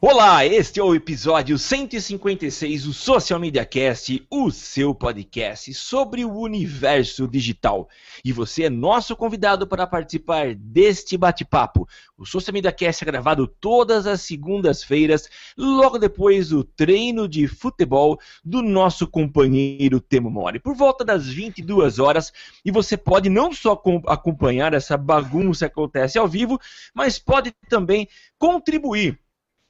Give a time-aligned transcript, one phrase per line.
[0.00, 6.38] Olá, este é o episódio 156 do Social Media Cast, o seu podcast sobre o
[6.38, 7.88] universo digital.
[8.24, 11.88] E você é nosso convidado para participar deste bate-papo.
[12.16, 18.20] O Social Media Cast é gravado todas as segundas-feiras, logo depois do treino de futebol
[18.44, 22.32] do nosso companheiro Temo Mori, por volta das 22 horas.
[22.64, 23.72] E você pode não só
[24.06, 26.56] acompanhar essa bagunça que acontece ao vivo,
[26.94, 28.06] mas pode também
[28.38, 29.18] contribuir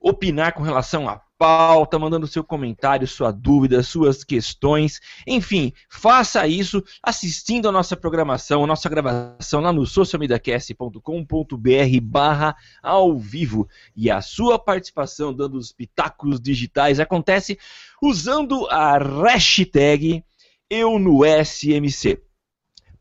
[0.01, 5.01] opinar com relação à pauta, mandando seu comentário, sua dúvida, suas questões.
[5.27, 13.17] Enfim, faça isso assistindo a nossa programação, a nossa gravação lá no socialmediacast.com.br barra ao
[13.17, 13.69] vivo.
[13.95, 17.59] E a sua participação dando os pitacos digitais acontece
[18.03, 20.25] usando a hashtag
[20.69, 22.21] eu no SMC.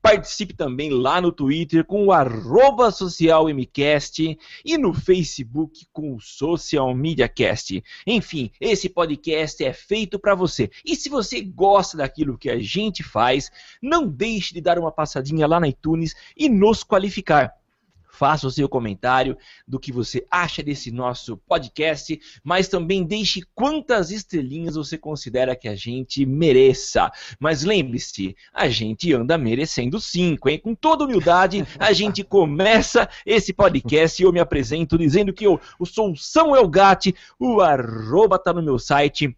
[0.07, 6.95] Participe também lá no Twitter com o arroba socialmcast e no Facebook com o Social
[6.95, 7.83] Media Cast.
[8.05, 10.71] Enfim, esse podcast é feito para você.
[10.85, 15.45] E se você gosta daquilo que a gente faz, não deixe de dar uma passadinha
[15.45, 17.53] lá na iTunes e nos qualificar
[18.17, 19.37] faça o seu comentário
[19.67, 25.67] do que você acha desse nosso podcast, mas também deixe quantas estrelinhas você considera que
[25.67, 27.11] a gente mereça.
[27.39, 30.57] Mas lembre-se, a gente anda merecendo cinco, hein?
[30.57, 35.61] Com toda humildade, a gente começa esse podcast e eu me apresento dizendo que eu,
[35.79, 39.37] eu sou o São Elgatti, o arroba tá no meu site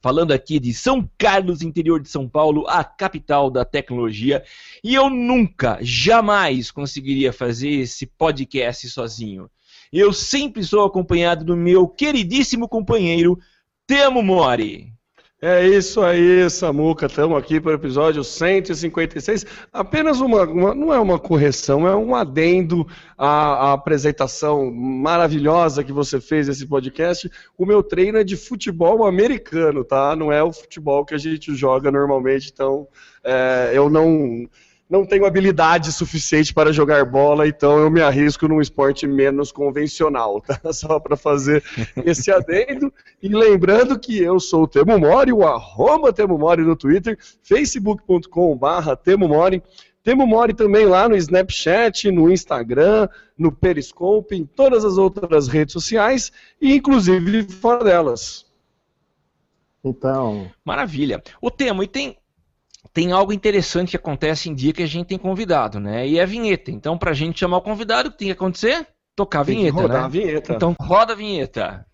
[0.00, 4.42] falando aqui de São Carlos, interior de São Paulo, a capital da tecnologia.
[4.82, 9.50] E eu nunca, jamais conseguiria fazer esse podcast sozinho.
[9.92, 13.38] Eu sempre sou acompanhado do meu queridíssimo companheiro
[13.86, 14.92] Temo Mori.
[15.40, 17.06] É isso aí, Samuca.
[17.06, 19.46] Estamos aqui para o episódio 156.
[19.72, 22.84] Apenas uma, uma, não é uma correção, é um adendo
[23.16, 27.30] à, à, apresentação maravilhosa que você fez nesse podcast.
[27.56, 30.16] O meu treino é de futebol americano, tá?
[30.16, 32.50] Não é o futebol que a gente joga normalmente.
[32.52, 32.88] Então,
[33.22, 34.48] é, eu não
[34.88, 40.40] não tenho habilidade suficiente para jogar bola, então eu me arrisco num esporte menos convencional,
[40.40, 40.58] tá?
[40.72, 41.62] Só para fazer
[42.04, 42.92] esse adendo.
[43.22, 48.96] E lembrando que eu sou o Temo Mori, o arroba Temo Mori no Twitter, facebook.com.br
[49.04, 49.62] Temo Mori.
[50.02, 55.74] Temo Mori também lá no Snapchat, no Instagram, no Periscope, em todas as outras redes
[55.74, 58.46] sociais, e inclusive fora delas.
[59.84, 60.50] Então.
[60.64, 61.22] Maravilha.
[61.42, 62.16] O Temo, e tem
[62.98, 66.04] tem algo interessante que acontece em dia que a gente tem convidado, né?
[66.04, 66.72] E é a vinheta.
[66.72, 68.88] Então, para a gente chamar o convidado, o que tem que acontecer?
[69.14, 70.04] Tocar a tem vinheta, rodar né?
[70.04, 70.52] a vinheta.
[70.54, 71.86] Então, roda a vinheta.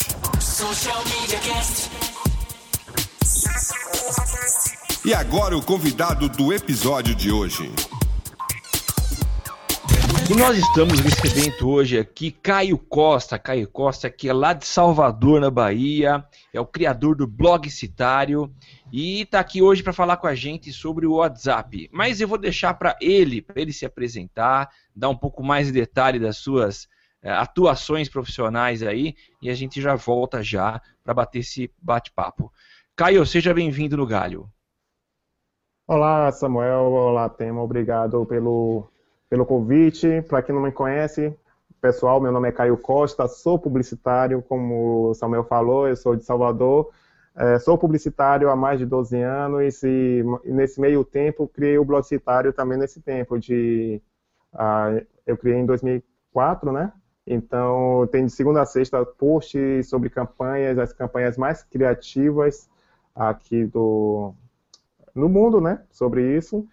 [5.04, 7.70] E agora o convidado do episódio de hoje.
[10.31, 13.38] E nós estamos recebendo hoje aqui Caio Costa.
[13.38, 18.50] Caio Costa, que é lá de Salvador, na Bahia, é o criador do blog Citário
[18.97, 21.91] e está aqui hoje para falar com a gente sobre o WhatsApp.
[21.93, 25.72] Mas eu vou deixar para ele, para ele se apresentar, dar um pouco mais de
[25.72, 26.87] detalhe das suas
[27.21, 32.53] é, atuações profissionais aí e a gente já volta já para bater esse bate-papo.
[32.94, 34.49] Caio, seja bem-vindo no Galho.
[35.88, 36.84] Olá, Samuel.
[36.93, 37.61] Olá, Tema.
[37.65, 38.87] Obrigado pelo,
[39.28, 40.22] pelo convite.
[40.28, 41.37] Para quem não me conhece,
[41.81, 46.22] pessoal, meu nome é Caio Costa, sou publicitário, como o Samuel falou, eu sou de
[46.22, 46.93] Salvador
[47.37, 52.05] é, sou publicitário há mais de 12 anos e, nesse meio tempo criei o blog
[52.05, 54.00] citário também nesse tempo de
[54.53, 56.93] uh, eu criei em 2004, né?
[57.26, 62.69] Então tem de segunda a sexta posts sobre campanhas, as campanhas mais criativas
[63.14, 64.32] aqui do
[65.12, 65.82] no mundo, né?
[65.91, 66.67] Sobre isso.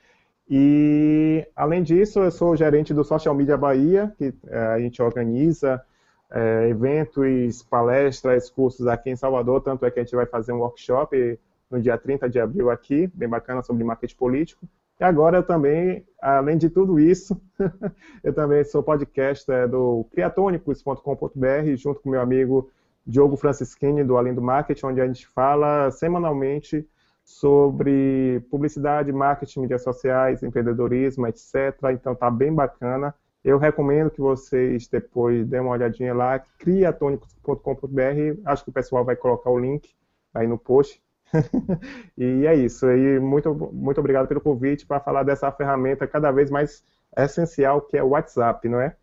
[0.48, 5.84] E além disso, eu sou gerente do Social Media Bahia, que uh, a gente organiza
[6.32, 10.60] é, eventos, palestras, cursos aqui em Salvador, tanto é que a gente vai fazer um
[10.60, 11.40] workshop
[11.70, 14.66] no dia 30 de abril aqui, bem bacana, sobre marketing político.
[15.00, 17.42] E agora eu também, além de tudo isso,
[18.24, 22.70] eu também sou podcaster do criatônicos.com.br, junto com meu amigo
[23.06, 26.88] Diogo Francischini, do Além do Marketing, onde a gente fala semanalmente
[27.24, 31.76] sobre publicidade, marketing, mídias sociais, empreendedorismo, etc.
[31.94, 33.14] Então tá bem bacana.
[33.44, 38.42] Eu recomendo que vocês depois dêem uma olhadinha lá, criatônicos.com.br.
[38.46, 39.90] Acho que o pessoal vai colocar o link
[40.34, 41.02] aí no post.
[42.18, 42.90] e é isso.
[42.90, 46.84] E muito, muito obrigado pelo convite para falar dessa ferramenta cada vez mais
[47.18, 48.96] essencial que é o WhatsApp, não é?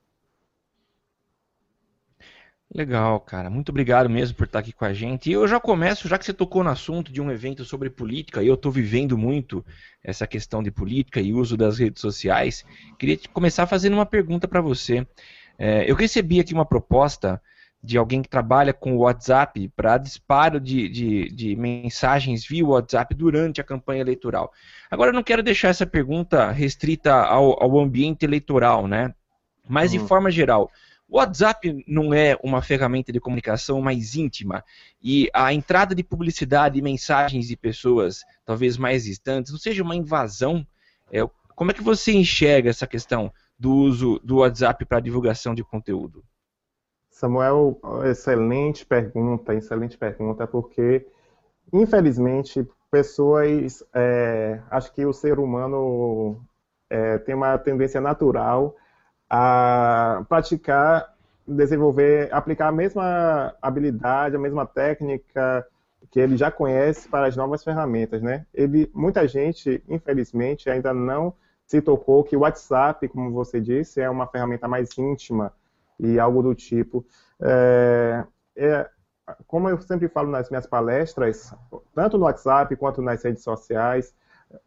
[2.75, 3.49] Legal, cara.
[3.49, 5.31] Muito obrigado mesmo por estar aqui com a gente.
[5.31, 8.43] E eu já começo, já que você tocou no assunto de um evento sobre política,
[8.43, 9.65] e eu estou vivendo muito
[10.05, 12.65] essa questão de política e uso das redes sociais,
[12.99, 15.07] queria começar fazendo uma pergunta para você.
[15.59, 17.41] É, eu recebi aqui uma proposta
[17.83, 23.15] de alguém que trabalha com o WhatsApp para disparo de, de, de, mensagens via WhatsApp
[23.15, 24.53] durante a campanha eleitoral.
[24.91, 29.15] Agora, eu não quero deixar essa pergunta restrita ao, ao ambiente eleitoral, né?
[29.67, 30.03] Mas, uhum.
[30.03, 30.71] de forma geral,
[31.09, 34.63] o WhatsApp não é uma ferramenta de comunicação mais íntima
[35.03, 39.97] e a entrada de publicidade e mensagens de pessoas talvez mais distantes não seja uma
[39.97, 40.67] invasão?
[41.11, 45.65] É, como é que você enxerga essa questão do uso do WhatsApp para divulgação de
[45.65, 46.23] conteúdo?
[47.11, 51.07] Samuel, excelente pergunta, excelente pergunta, porque
[51.73, 56.41] infelizmente pessoas, é, acho que o ser humano
[56.91, 58.77] é, tem uma tendência natural
[59.29, 61.15] a praticar,
[61.47, 65.67] desenvolver, aplicar a mesma habilidade, a mesma técnica
[66.11, 68.47] que ele já conhece para as novas ferramentas, né?
[68.55, 71.35] Ele, muita gente, infelizmente, ainda não
[71.67, 75.53] se tocou que o WhatsApp, como você disse, é uma ferramenta mais íntima
[76.01, 77.05] e algo do tipo.
[77.41, 78.25] É,
[78.57, 78.89] é,
[79.47, 81.55] como eu sempre falo nas minhas palestras,
[81.95, 84.15] tanto no WhatsApp quanto nas redes sociais,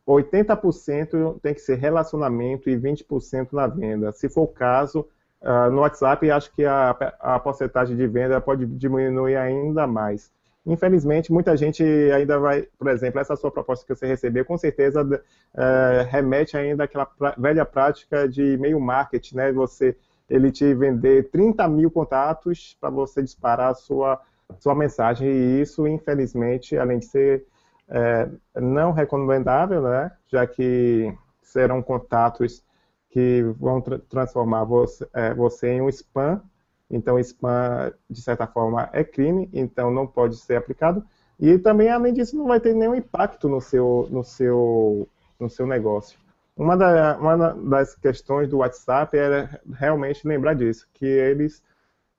[0.07, 4.11] 80% tem que ser relacionamento e 20% na venda.
[4.11, 5.07] Se for o caso,
[5.41, 10.31] uh, no WhatsApp, acho que a, a porcentagem de venda pode diminuir ainda mais.
[10.65, 15.01] Infelizmente, muita gente ainda vai, por exemplo, essa sua proposta que você recebeu, com certeza
[15.01, 19.51] uh, remete ainda àquela pra, velha prática de e-mail marketing, né?
[19.53, 19.95] Você,
[20.29, 24.21] ele te vender 30 mil contatos para você disparar a sua,
[24.59, 27.43] sua mensagem, e isso, infelizmente, além de ser
[27.91, 30.11] é, não recomendável, né?
[30.27, 32.63] já que serão contatos
[33.09, 36.41] que vão tra transformar você, é, você, em um spam.
[36.89, 41.03] Então, spam, de certa forma, é crime, então não pode ser aplicado.
[41.37, 45.07] E também, além disso, não vai ter nenhum impacto no seu, no seu,
[45.39, 46.17] no seu negócio.
[46.55, 51.63] Uma, da, uma das questões do WhatsApp era realmente lembrar disso, que eles,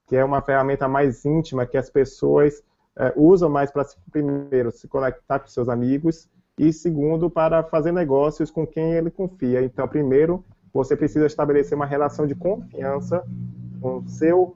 [0.07, 2.61] que é uma ferramenta mais íntima, que as pessoas
[2.97, 8.51] é, usam mais para, primeiro, se conectar com seus amigos e, segundo, para fazer negócios
[8.51, 9.63] com quem ele confia.
[9.63, 10.43] Então, primeiro,
[10.73, 13.23] você precisa estabelecer uma relação de confiança
[13.81, 14.55] com seu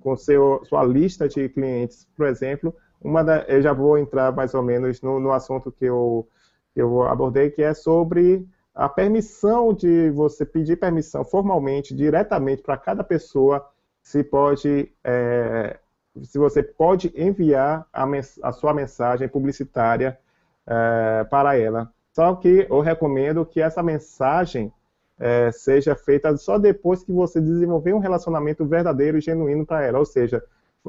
[0.00, 2.74] com seu sua lista de clientes, por exemplo.
[3.00, 6.26] Uma da, eu já vou entrar mais ou menos no, no assunto que eu
[6.74, 12.76] que eu abordei, que é sobre a permissão de você pedir permissão formalmente, diretamente para
[12.76, 13.66] cada pessoa,
[14.00, 15.78] se pode é,
[16.24, 18.06] se você pode enviar a,
[18.42, 20.18] a sua mensagem publicitária
[20.66, 21.90] é, para ela.
[22.12, 24.72] Só que eu recomendo que essa mensagem
[25.18, 29.98] é, seja feita só depois que você desenvolver um relacionamento verdadeiro e genuíno para ela.
[29.98, 30.42] Ou seja,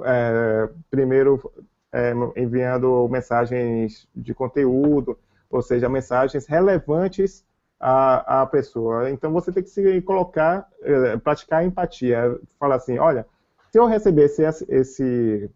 [0.03, 1.51] é, primeiro
[2.35, 5.17] enviando mensagens de conteúdo,
[5.49, 7.43] ou seja, mensagens relevantes
[7.79, 9.09] à, pessoa.
[9.09, 10.69] Então você tem que se colocar,
[11.24, 12.39] praticar empatia.
[12.59, 13.25] Falar assim, olha,
[13.71, 15.49] se eu recebesse esse,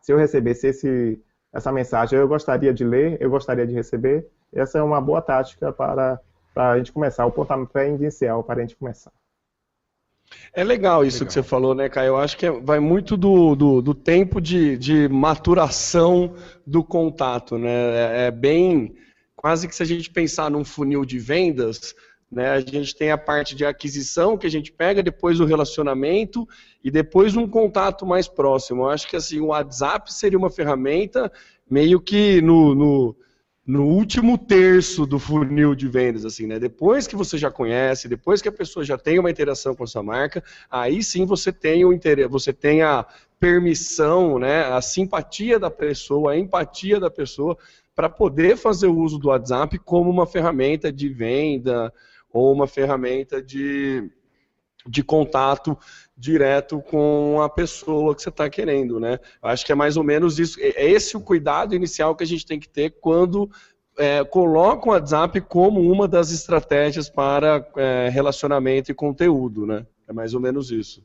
[0.00, 1.20] se eu recebesse esse,
[1.52, 4.28] essa mensagem, eu gostaria de ler, eu gostaria de receber.
[4.52, 6.20] Essa é uma boa tática para,
[6.54, 9.12] para a gente começar, o pontapé inicial para a gente começar.
[10.52, 11.26] É legal isso legal.
[11.26, 12.08] que você falou, né, Caio?
[12.08, 17.70] Eu acho que vai muito do, do, do tempo de, de, maturação do contato, né?
[17.70, 18.94] É, é bem.
[19.34, 21.94] Quase que se a gente pensar num funil de vendas,
[22.30, 22.50] né?
[22.50, 26.46] A gente tem a parte de aquisição que a gente pega, depois o relacionamento
[26.82, 28.82] e depois um contato mais próximo.
[28.82, 31.30] Eu acho que assim, o WhatsApp seria uma ferramenta
[31.68, 33.16] meio que no, no,
[33.66, 36.58] no último terço do funil de vendas, assim, né?
[36.58, 39.86] Depois que você já conhece, depois que a pessoa já tem uma interação com a
[39.86, 43.06] sua marca, aí sim você tem o interesse, você tem a
[43.40, 47.56] permissão, né, a simpatia da pessoa, a empatia da pessoa
[47.96, 51.92] para poder fazer o uso do WhatsApp como uma ferramenta de venda,
[52.32, 54.10] ou uma ferramenta de,
[54.86, 55.76] de contato
[56.16, 59.18] direto com a pessoa que você está querendo, né?
[59.42, 60.60] Acho que é mais ou menos isso.
[60.60, 63.50] É, é esse o cuidado inicial que a gente tem que ter quando
[63.98, 69.86] é, coloca o WhatsApp como uma das estratégias para é, relacionamento e conteúdo, né?
[70.08, 71.04] É mais ou menos isso.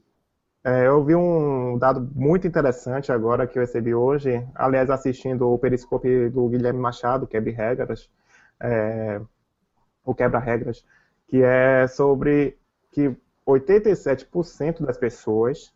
[0.64, 5.60] É, eu vi um dado muito interessante agora que eu recebi hoje, aliás, assistindo o
[5.60, 8.10] Periscope do Guilherme Machado, Quebra-Regras,
[8.60, 9.22] é,
[10.04, 10.84] o Quebra-Regras,
[11.28, 12.58] que é sobre
[12.92, 13.16] que
[13.48, 15.74] 87% das pessoas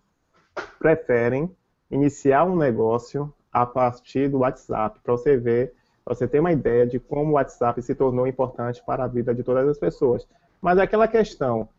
[0.78, 1.56] preferem
[1.90, 5.74] iniciar um negócio a partir do WhatsApp, para você ver,
[6.06, 9.34] pra você ter uma ideia de como o WhatsApp se tornou importante para a vida
[9.34, 10.28] de todas as pessoas.
[10.62, 11.70] Mas é aquela questão,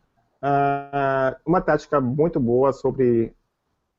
[0.41, 3.31] Uh, uma tática muito boa sobre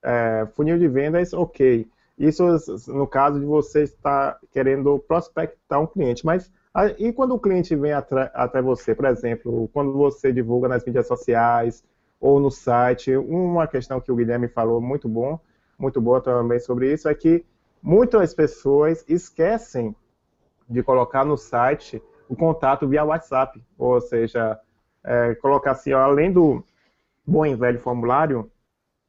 [0.05, 1.89] uh, funil de vendas, ok.
[2.19, 2.45] Isso
[2.89, 6.53] no caso de você estar querendo prospectar um cliente, mas
[6.99, 11.85] e quando o cliente vem até você, por exemplo, quando você divulga nas mídias sociais
[12.19, 15.39] ou no site, uma questão que o Guilherme falou muito bom,
[15.79, 17.45] muito boa também sobre isso, é que
[17.83, 19.95] muitas pessoas esquecem
[20.69, 24.59] de colocar no site o contato via WhatsApp, ou seja,
[25.05, 26.65] é, colocar assim, ó, além do
[27.27, 28.51] bom e velho formulário,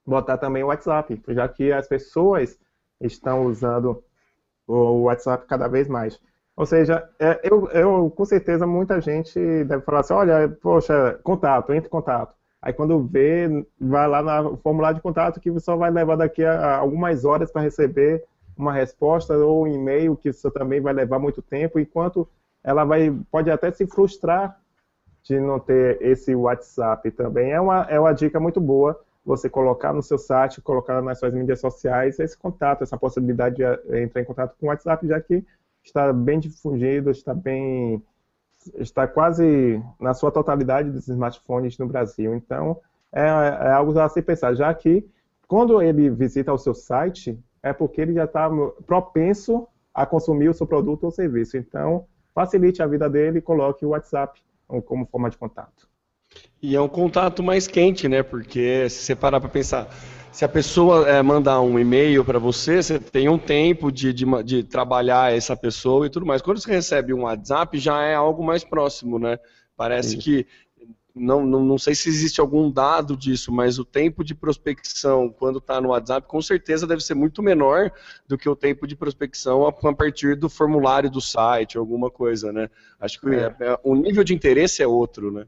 [0.05, 2.60] botar também o WhatsApp, já que as pessoas
[3.00, 4.03] estão usando
[4.67, 6.20] o WhatsApp cada vez mais.
[6.55, 11.74] Ou seja, é, eu, eu, com certeza muita gente deve falar assim, olha, poxa, contato,
[11.74, 12.36] entre em contato.
[12.62, 16.77] Aí quando vê, vai lá no formulário de contato que só vai levar daqui a,
[16.77, 18.24] algumas horas para receber
[18.55, 22.27] uma resposta ou um e-mail que isso também vai levar muito tempo, enquanto
[22.63, 24.57] ela vai pode até se frustrar
[25.24, 27.51] de não ter esse WhatsApp também.
[27.51, 31.33] É uma, é uma dica muito boa você colocar no seu site, colocar nas suas
[31.33, 35.19] mídias sociais esse contato, essa possibilidade de eh, entrar em contato com o WhatsApp, já
[35.19, 35.43] que
[35.83, 38.01] está bem difundido, está bem
[38.75, 42.33] está quase na sua totalidade dos smartphones no Brasil.
[42.33, 42.79] Então,
[43.11, 45.05] é, é algo a se pensar, já que
[45.47, 48.49] quando ele visita o seu site, é porque ele já está
[48.85, 51.57] propenso a consumir o seu produto ou serviço.
[51.57, 54.41] Então, facilite a vida dele e coloque o WhatsApp
[54.85, 55.87] como forma de contato.
[56.61, 58.23] E é um contato mais quente, né?
[58.23, 59.93] Porque se você parar para pensar,
[60.31, 64.25] se a pessoa é, mandar um e-mail para você, você tem um tempo de, de,
[64.43, 66.41] de, trabalhar essa pessoa e tudo mais.
[66.41, 69.37] Quando você recebe um WhatsApp, já é algo mais próximo, né?
[69.75, 70.23] Parece Isso.
[70.23, 70.47] que
[71.15, 75.59] não, não, não sei se existe algum dado disso, mas o tempo de prospecção quando
[75.59, 77.91] está no WhatsApp com certeza deve ser muito menor
[78.27, 82.51] do que o tempo de prospecção a, a partir do formulário do site, alguma coisa,
[82.51, 82.69] né?
[82.99, 83.55] Acho que é.
[83.59, 85.45] É, o nível de interesse é outro, né?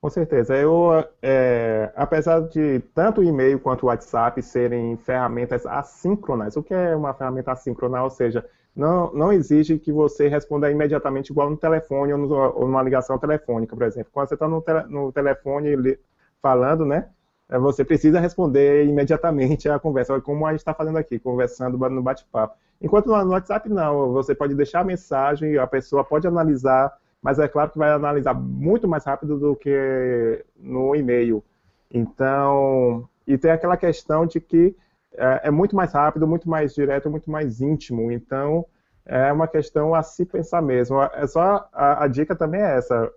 [0.00, 0.56] Com certeza.
[0.56, 6.72] Eu, é, apesar de tanto o e-mail quanto o WhatsApp serem ferramentas assíncronas, o que
[6.72, 8.02] é uma ferramenta assíncrona?
[8.04, 12.66] Ou seja, não, não exige que você responda imediatamente igual no telefone ou, no, ou
[12.66, 14.10] numa ligação telefônica, por exemplo.
[14.12, 15.98] Quando você está no, tele, no, telefone
[16.40, 17.08] falando, né,
[17.48, 22.02] é, você precisa responder imediatamente a conversa, como a gente está fazendo aqui, conversando no
[22.02, 22.56] bate-papo.
[22.80, 27.48] Enquanto no WhatsApp, não, você pode deixar a mensagem, a pessoa pode analisar, mas é
[27.48, 31.42] claro que vai analisar muito mais rápido do que no e-mail.
[31.90, 34.76] Então, e tem aquela questão de que
[35.14, 38.12] é, é, muito mais rápido, muito mais direto, muito mais íntimo.
[38.12, 38.64] Então,
[39.04, 41.00] é uma questão a se pensar mesmo.
[41.02, 43.10] É só a, a dica também é essa,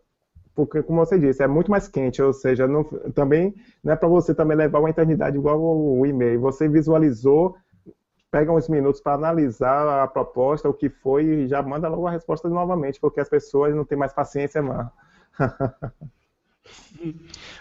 [0.55, 3.53] porque como você disse, é muito mais quente, ou seja, não, também
[3.83, 6.39] não é para você também levar uma eternidade igual o e-mail.
[6.41, 7.55] Você visualizou,
[8.31, 12.11] pega uns minutos para analisar a proposta, o que foi e já manda logo a
[12.11, 14.89] resposta novamente, porque as pessoas não têm mais paciência, mano.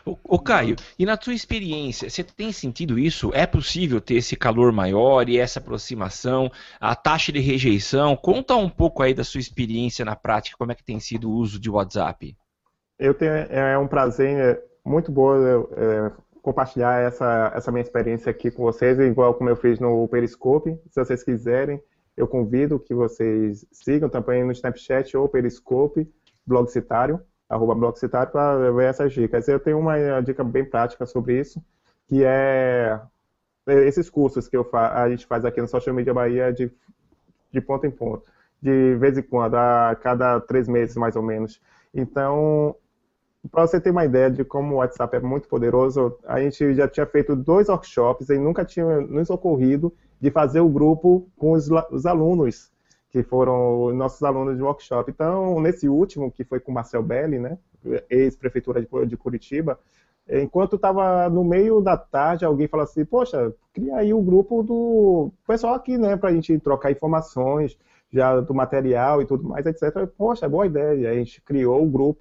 [0.04, 3.32] O, Caio, e na tua experiência, você tem sentido isso?
[3.34, 8.14] É possível ter esse calor maior e essa aproximação, a taxa de rejeição?
[8.14, 11.34] Conta um pouco aí da sua experiência na prática, como é que tem sido o
[11.34, 12.36] uso de WhatsApp?
[12.96, 16.12] Eu tenho, é um prazer é, muito bom é,
[16.42, 20.78] compartilhar essa, essa minha experiência aqui com vocês, igual como eu fiz no Periscope.
[20.90, 21.82] Se vocês quiserem,
[22.16, 26.08] eu convido que vocês sigam também no Snapchat ou Periscope,
[26.46, 27.20] blog citário
[27.50, 29.48] arroba Blogcitário, para ver essas dicas.
[29.48, 31.60] Eu tenho uma dica bem prática sobre isso,
[32.06, 33.00] que é
[33.66, 36.70] esses cursos que eu a gente faz aqui no Social Media Bahia de,
[37.52, 38.30] de ponto em ponto,
[38.62, 41.60] de vez em quando, a cada três meses mais ou menos.
[41.92, 42.76] Então,
[43.48, 46.86] para você ter uma ideia de como o WhatsApp é muito poderoso, a gente já
[46.86, 51.68] tinha feito dois workshops e nunca tinha nos ocorrido de fazer o grupo com os,
[51.90, 52.70] os alunos
[53.10, 55.10] que foram nossos alunos de workshop.
[55.10, 57.58] Então, nesse último, que foi com Marcel Belli, né,
[58.08, 59.78] ex-prefeitura de Curitiba,
[60.28, 65.32] enquanto estava no meio da tarde, alguém falou assim, poxa, cria aí o grupo do
[65.46, 67.76] pessoal aqui, né, para a gente trocar informações
[68.12, 70.06] já do material e tudo mais, etc.
[70.16, 71.10] Poxa, boa ideia.
[71.10, 72.20] A gente criou o grupo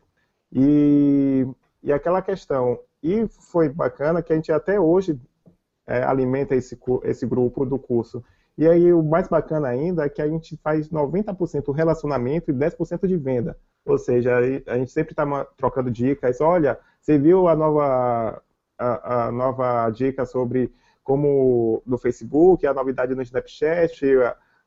[0.52, 1.48] e,
[1.84, 2.80] e aquela questão.
[3.02, 5.20] E foi bacana que a gente até hoje
[5.88, 8.24] é, alimenta esse, esse grupo do curso.
[8.58, 13.08] E aí o mais bacana ainda é que a gente faz 90% relacionamento e 10%
[13.08, 13.58] de venda.
[13.86, 14.38] Ou seja,
[14.68, 16.42] a gente sempre está trocando dicas.
[16.42, 18.42] Olha, você viu a nova,
[18.78, 24.06] a, a, nova dica sobre como no Facebook, a novidade no Snapchat,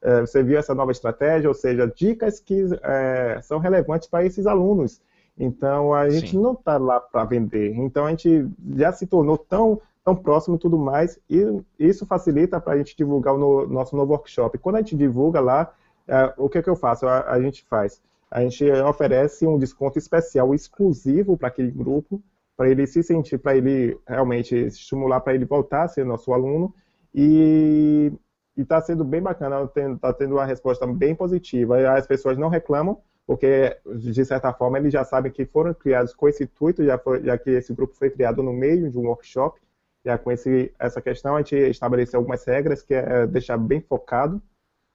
[0.03, 4.47] é, você viu essa nova estratégia, ou seja, dicas que é, são relevantes para esses
[4.47, 5.01] alunos.
[5.39, 6.41] Então, a gente Sim.
[6.41, 7.75] não está lá para vender.
[7.75, 12.61] Então, a gente já se tornou tão, tão próximo e tudo mais, e isso facilita
[12.61, 14.59] para a gente divulgar o no, nosso novo workshop.
[14.59, 15.73] Quando a gente divulga lá,
[16.07, 17.07] é, o que, é que eu faço?
[17.07, 18.01] A, a gente faz?
[18.31, 22.23] A gente oferece um desconto especial exclusivo para aquele grupo,
[22.57, 26.75] para ele se sentir, para ele realmente estimular, para ele voltar a ser nosso aluno.
[27.15, 28.11] E
[28.57, 31.93] está sendo bem bacana, está tendo uma resposta bem positiva.
[31.93, 36.29] As pessoas não reclamam, porque, de certa forma, eles já sabem que foram criados com
[36.29, 39.61] esse intuito, já, foi, já que esse grupo foi criado no meio de um workshop.
[40.05, 44.43] Já com esse, essa questão, a gente estabeleceu algumas regras, que é deixar bem focado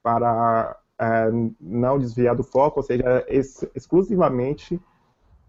[0.02, 4.78] para é, não desviar do foco, ou seja, ex exclusivamente,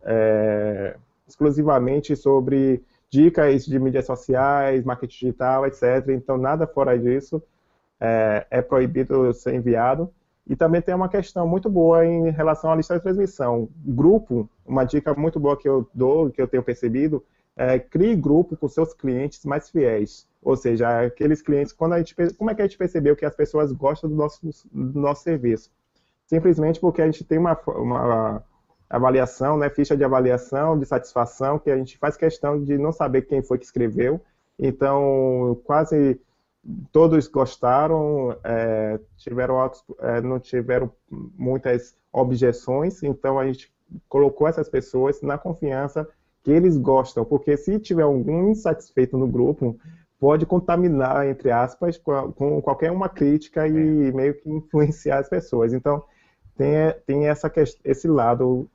[0.01, 0.95] é,
[1.27, 6.07] exclusivamente sobre dicas de mídias sociais, marketing digital, etc.
[6.09, 7.43] Então, nada fora disso
[7.99, 10.09] é, é proibido ser enviado.
[10.49, 13.69] E também tem uma questão muito boa em relação à lista de transmissão.
[13.85, 17.23] Grupo, uma dica muito boa que eu dou, que eu tenho percebido,
[17.55, 20.27] é crie grupo com seus clientes mais fiéis.
[20.41, 23.35] Ou seja, aqueles clientes, quando a gente, como é que a gente percebeu que as
[23.35, 24.39] pessoas gostam do nosso,
[24.71, 25.69] do nosso serviço?
[26.25, 28.43] Simplesmente porque a gente tem uma, uma
[28.89, 33.21] avaliação, né, ficha de avaliação, de satisfação, que a gente faz questão de não saber
[33.23, 34.19] quem foi que escreveu.
[34.57, 36.19] Então, quase
[36.91, 43.71] todos gostaram, é, tiveram é, não tiveram muitas objeções, então a gente
[44.07, 46.07] colocou essas pessoas na confiança
[46.43, 49.77] que eles gostam, porque se tiver algum insatisfeito no grupo,
[50.19, 54.11] pode contaminar, entre aspas, com, com qualquer uma crítica e é.
[54.11, 55.73] meio que influenciar as pessoas.
[55.73, 56.03] Então,
[56.57, 56.73] tem,
[57.05, 57.51] tem essa,
[57.83, 58.69] esse lado,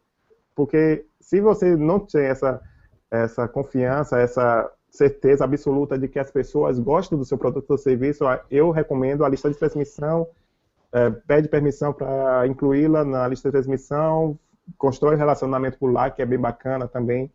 [0.55, 2.61] porque se você não tem essa,
[3.11, 8.25] essa confiança, essa certeza absoluta de que as pessoas gostam do seu produto ou serviço,
[8.49, 10.29] eu recomendo a lista de transmissão,
[10.93, 14.39] é, pede permissão para incluí-la na lista de transmissão,
[14.79, 17.29] constrói relacionamento por lá, que é bem bacana também,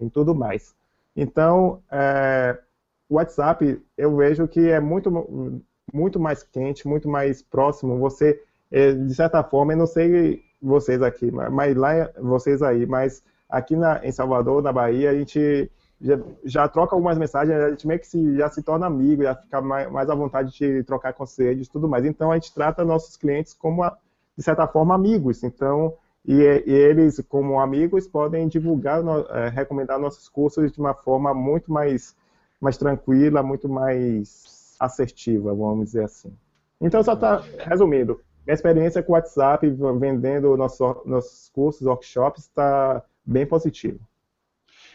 [0.00, 0.74] e tudo mais.
[1.14, 2.58] Então, é,
[3.08, 7.96] o WhatsApp, eu vejo que é muito, muito mais quente, muito mais próximo.
[8.00, 13.22] Você, é, de certa forma, eu não sei vocês aqui, mas lá, vocês aí, mas
[13.48, 15.70] aqui na, em Salvador, na Bahia, a gente
[16.04, 19.34] já, já, troca algumas mensagens, a gente meio que se, já se torna amigo, já
[19.34, 22.04] fica mais, mais à vontade de trocar conselhos e tudo mais.
[22.04, 23.82] Então, a gente trata nossos clientes como,
[24.36, 25.42] de certa forma, amigos.
[25.42, 25.94] Então,
[26.26, 31.72] e, e eles, como amigos, podem divulgar, é, recomendar nossos cursos de uma forma muito
[31.72, 32.14] mais,
[32.60, 36.36] mais tranquila, muito mais assertiva, vamos dizer assim.
[36.78, 38.20] Então, só está resumindo.
[38.46, 39.66] Minha experiência com o WhatsApp,
[39.98, 43.98] vendendo nosso, nossos cursos, workshops, está bem positiva.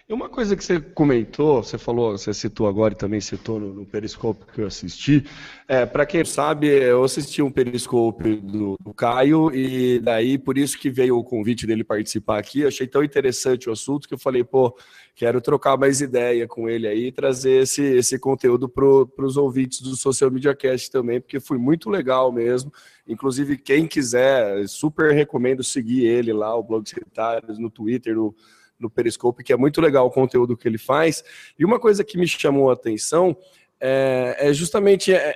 [0.10, 3.72] E uma coisa que você comentou, você falou, você citou agora e também citou no,
[3.72, 5.24] no Periscope que eu assisti.
[5.68, 10.80] É, Para quem sabe, eu assisti um Periscope do, do, Caio e daí por isso
[10.80, 12.62] que veio o convite dele participar aqui.
[12.62, 14.76] Eu achei tão interessante o assunto que eu falei, pô,
[15.14, 19.80] quero trocar mais ideia com ele aí e trazer esse, esse conteúdo para os ouvintes
[19.80, 22.74] do Social Media Cast também, porque foi muito legal mesmo.
[23.08, 28.34] Inclusive, quem quiser, super recomendo seguir ele lá, o Blog Secretários, no Twitter, no
[28.80, 31.24] no Periscope, que é muito legal o conteúdo que ele faz.
[31.58, 33.36] E uma coisa que me chamou a atenção
[33.80, 35.36] é, é justamente é, é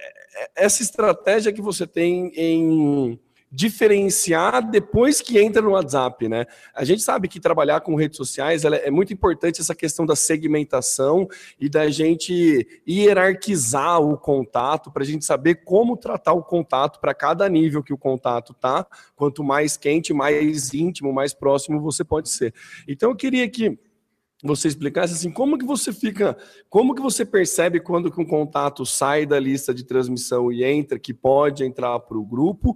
[0.55, 3.19] essa estratégia que você tem em
[3.55, 6.47] diferenciar depois que entra no WhatsApp, né?
[6.73, 11.27] A gente sabe que trabalhar com redes sociais é muito importante essa questão da segmentação
[11.59, 17.13] e da gente hierarquizar o contato para a gente saber como tratar o contato para
[17.13, 18.87] cada nível que o contato tá.
[19.15, 22.55] Quanto mais quente, mais íntimo, mais próximo você pode ser.
[22.87, 23.77] Então eu queria que
[24.43, 26.35] você explicasse assim, como que você fica,
[26.69, 30.99] como que você percebe quando que um contato sai da lista de transmissão e entra,
[30.99, 32.75] que pode entrar para o grupo,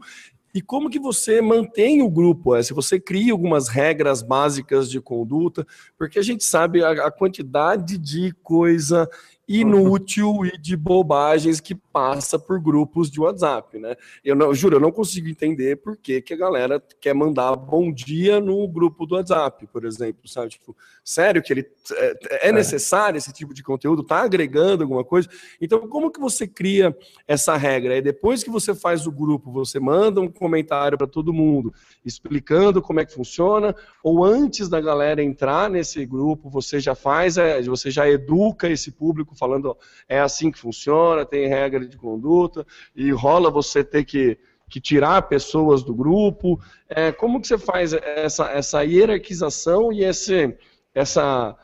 [0.57, 2.55] e como que você mantém o grupo?
[2.55, 7.11] É, se você cria algumas regras básicas de conduta, porque a gente sabe a, a
[7.11, 9.07] quantidade de coisa
[9.47, 13.95] inútil e de bobagens que passa por grupos de WhatsApp, né?
[14.23, 17.91] Eu não, juro, eu não consigo entender por que, que a galera quer mandar bom
[17.91, 20.49] dia no grupo do WhatsApp, por exemplo, sabe?
[20.49, 24.03] Tipo, sério que ele é, é necessário esse tipo de conteúdo?
[24.03, 25.29] Tá agregando alguma coisa?
[25.61, 27.97] Então, como que você cria essa regra?
[27.97, 32.81] É depois que você faz o grupo, você manda um comentário para todo mundo explicando
[32.81, 37.61] como é que funciona, ou antes da galera entrar nesse grupo, você já faz, é,
[37.61, 43.11] você já educa esse público falando é assim que funciona, tem regra de conduta, e
[43.11, 44.37] rola você ter que,
[44.69, 46.59] que tirar pessoas do grupo.
[46.89, 50.57] É, como que você faz essa, essa hierarquização e esse,
[50.93, 51.55] essa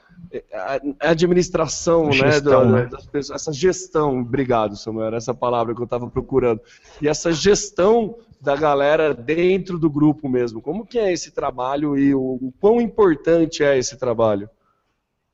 [1.00, 2.88] a administração, gestão, né, né?
[2.88, 6.62] das pessoas, essa gestão, obrigado Samuel, era essa palavra que eu estava procurando,
[7.02, 12.14] e essa gestão da galera dentro do grupo mesmo, como que é esse trabalho e
[12.16, 14.50] o, o quão importante é esse trabalho?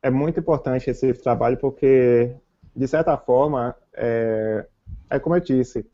[0.02, 2.34] É muito importante esse trabalho porque,
[2.76, 4.66] de certa forma, é,
[5.10, 5.86] é como eu disse,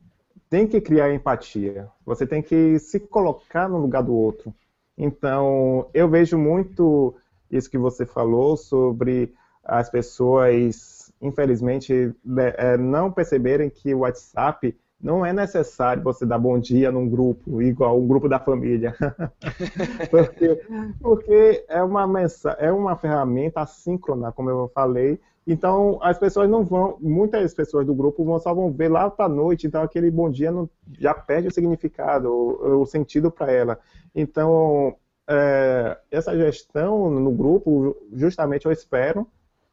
[0.50, 4.54] tem que criar empatia, você tem que se colocar no lugar do outro.
[4.98, 7.16] Então, eu vejo muito
[7.50, 12.14] isso que você falou sobre as pessoas, infelizmente,
[12.58, 17.62] é, não perceberem que o WhatsApp não é necessário você dar bom dia num grupo,
[17.62, 18.96] igual o grupo da família.
[20.10, 20.62] porque,
[21.00, 25.20] porque é, uma mensa é uma ferramenta assíncrona, como eu falei.
[25.46, 29.26] Então, as pessoas não vão, muitas pessoas do grupo vão, só vão ver lá para
[29.26, 33.52] a noite, então aquele bom dia não, já perde o significado, o, o sentido para
[33.52, 33.80] ela.
[34.16, 34.96] Então,
[35.30, 39.28] é, essa gestão no grupo, justamente eu espero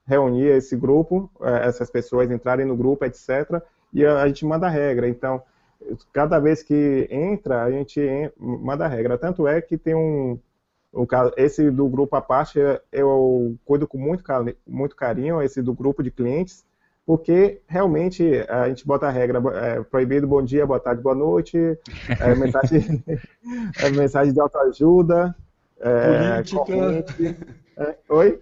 [0.07, 4.68] reunir esse grupo, é, essas pessoas entrarem no grupo, etc., e a, a gente manda
[4.68, 5.09] regra.
[5.09, 5.42] Então,
[6.12, 8.00] cada vez que entra, a gente
[8.38, 9.18] manda regra.
[9.18, 10.38] Tanto é que tem um,
[10.94, 12.59] um esse do grupo à parte,
[12.90, 14.24] eu cuido com muito,
[14.66, 16.64] muito carinho, esse do grupo de clientes,
[17.05, 21.59] porque realmente a gente bota a regra é, proibido bom dia, boa tarde, boa noite,
[22.20, 23.02] é, mensagem,
[23.83, 25.35] é, mensagem de autoajuda,
[25.81, 27.05] é, política.
[27.76, 28.40] É, oi?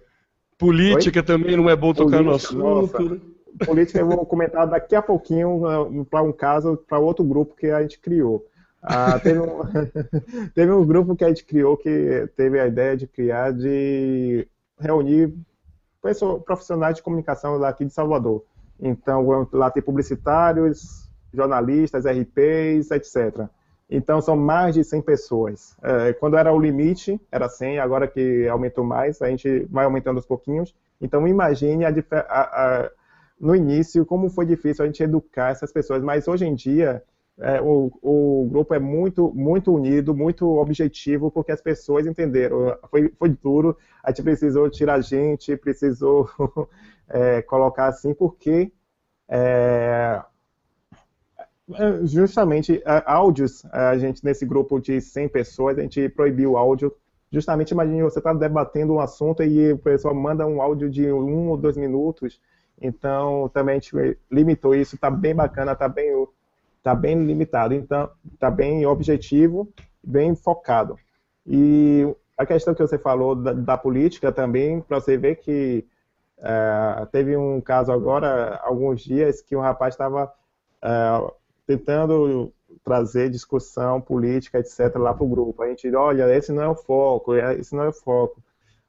[0.57, 1.23] Política oi?
[1.23, 2.59] também não é bom tocar no assunto.
[2.59, 3.19] Nossa, né?
[3.65, 5.61] Política eu vou comentar daqui a pouquinho
[6.09, 8.45] para um caso, para outro grupo que a gente criou.
[8.81, 9.61] Ah, teve, um,
[10.55, 14.47] teve um grupo que a gente criou que teve a ideia de criar, de
[14.79, 15.33] reunir
[16.45, 18.43] profissionais de comunicação daqui de Salvador.
[18.79, 23.47] Então, lá tem publicitários, jornalistas, RPs, etc.
[23.89, 25.77] Então, são mais de 100 pessoas.
[25.83, 30.17] É, quando era o limite, era 100, agora que aumentou mais, a gente vai aumentando
[30.17, 30.73] aos pouquinhos.
[30.99, 32.91] Então, imagine a, a,
[33.41, 37.03] no início como foi difícil a gente educar essas pessoas, mas hoje em dia
[37.39, 42.77] é, o, o, grupo é muito, muito unido, muito objetivo, porque as pessoas entenderam.
[42.89, 46.29] Foi, foi duro, a gente precisou tirar gente, precisou
[47.09, 48.71] é, colocar assim, porque
[49.27, 50.21] é,
[51.73, 56.95] é justamente áudios, a gente nesse grupo de 100 pessoas, a gente proibiu o áudio.
[57.31, 61.49] Justamente, imagine você está debatendo um assunto e o pessoal manda um áudio de um
[61.49, 62.39] ou dois minutos.
[62.81, 66.27] Então, também a gente limitou isso, está bem bacana, está bem
[66.81, 69.71] está bem limitado, então está bem objetivo,
[70.03, 70.97] bem focado.
[71.45, 75.85] E a questão que você falou da, da política também, para você ver que
[76.39, 80.33] é, teve um caso agora, alguns dias, que um rapaz estava
[80.83, 81.31] é,
[81.67, 82.51] tentando
[82.83, 85.61] trazer discussão política, etc., lá para o grupo.
[85.61, 88.41] A gente, olha, esse não é o foco, é, esse não é o foco.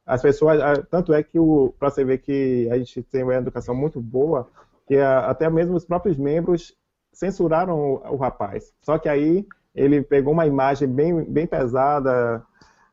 [0.07, 0.59] As pessoas,
[0.91, 1.39] tanto é que,
[1.79, 4.49] para você ver que a gente tem uma educação muito boa,
[4.87, 6.77] que até mesmo os próprios membros
[7.13, 8.73] censuraram o, o, rapaz.
[8.83, 12.43] Só que aí ele pegou uma imagem bem, bem pesada,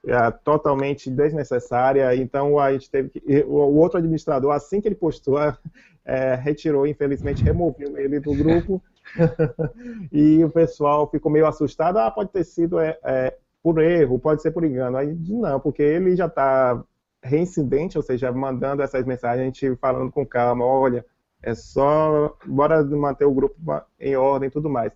[0.06, 2.16] é, totalmente desnecessária.
[2.16, 5.40] Então a gente teve que, o, o outro administrador, assim que ele postou,
[6.06, 8.82] é, retirou, infelizmente, removeu ele do grupo.
[10.12, 11.98] e o pessoal ficou meio assustado.
[11.98, 14.98] Ah, pode ter sido é, é, por erro, pode ser por engano.
[14.98, 16.84] Aí não, porque ele já está
[17.22, 21.06] reincidente, ou seja, mandando essas mensagens, a gente falando com calma, olha,
[21.42, 23.56] é só bora manter o grupo
[24.00, 24.92] em ordem e tudo mais.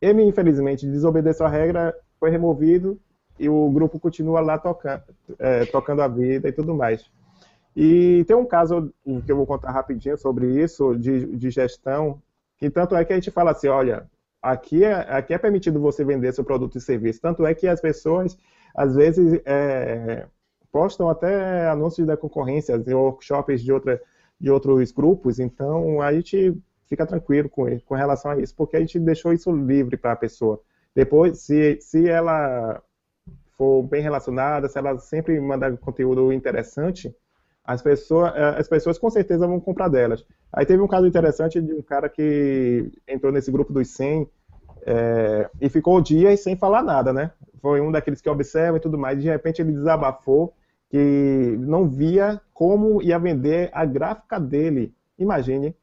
[0.00, 3.00] Ele, infelizmente, desobedeceu a regra, foi removido
[3.38, 5.02] e o grupo continua lá tocando,
[5.38, 7.10] é, tocando a vida e tudo mais.
[7.74, 8.92] E tem um caso
[9.24, 12.20] que eu vou contar rapidinho sobre isso, de, de gestão,
[12.58, 14.08] que tanto é que a gente fala assim, olha,
[14.40, 17.20] aqui é, aqui é permitido você vender seu produto e serviço.
[17.20, 18.36] Tanto é que as pessoas,
[18.74, 20.26] às vezes, é,
[20.72, 24.00] postam até anúncios da concorrência, workshops de outra
[24.40, 28.80] de outros grupos, então a gente fica tranquilo com, com relação a isso, porque a
[28.80, 30.60] gente deixou isso livre para a pessoa.
[30.92, 32.82] Depois, se, se ela
[33.56, 37.14] for bem relacionada, se ela sempre mandar conteúdo interessante,
[37.64, 40.26] as pessoas, eh, as pessoas com certeza vão comprar delas.
[40.52, 44.28] Aí teve um caso interessante de um cara que entrou nesse grupo dos 100
[44.84, 47.30] é, e ficou dias sem falar nada, né?
[47.60, 50.52] Foi um daqueles que observa e tudo mais, de repente ele desabafou
[50.92, 54.94] que não via como ia vender a gráfica dele.
[55.18, 55.74] Imagine,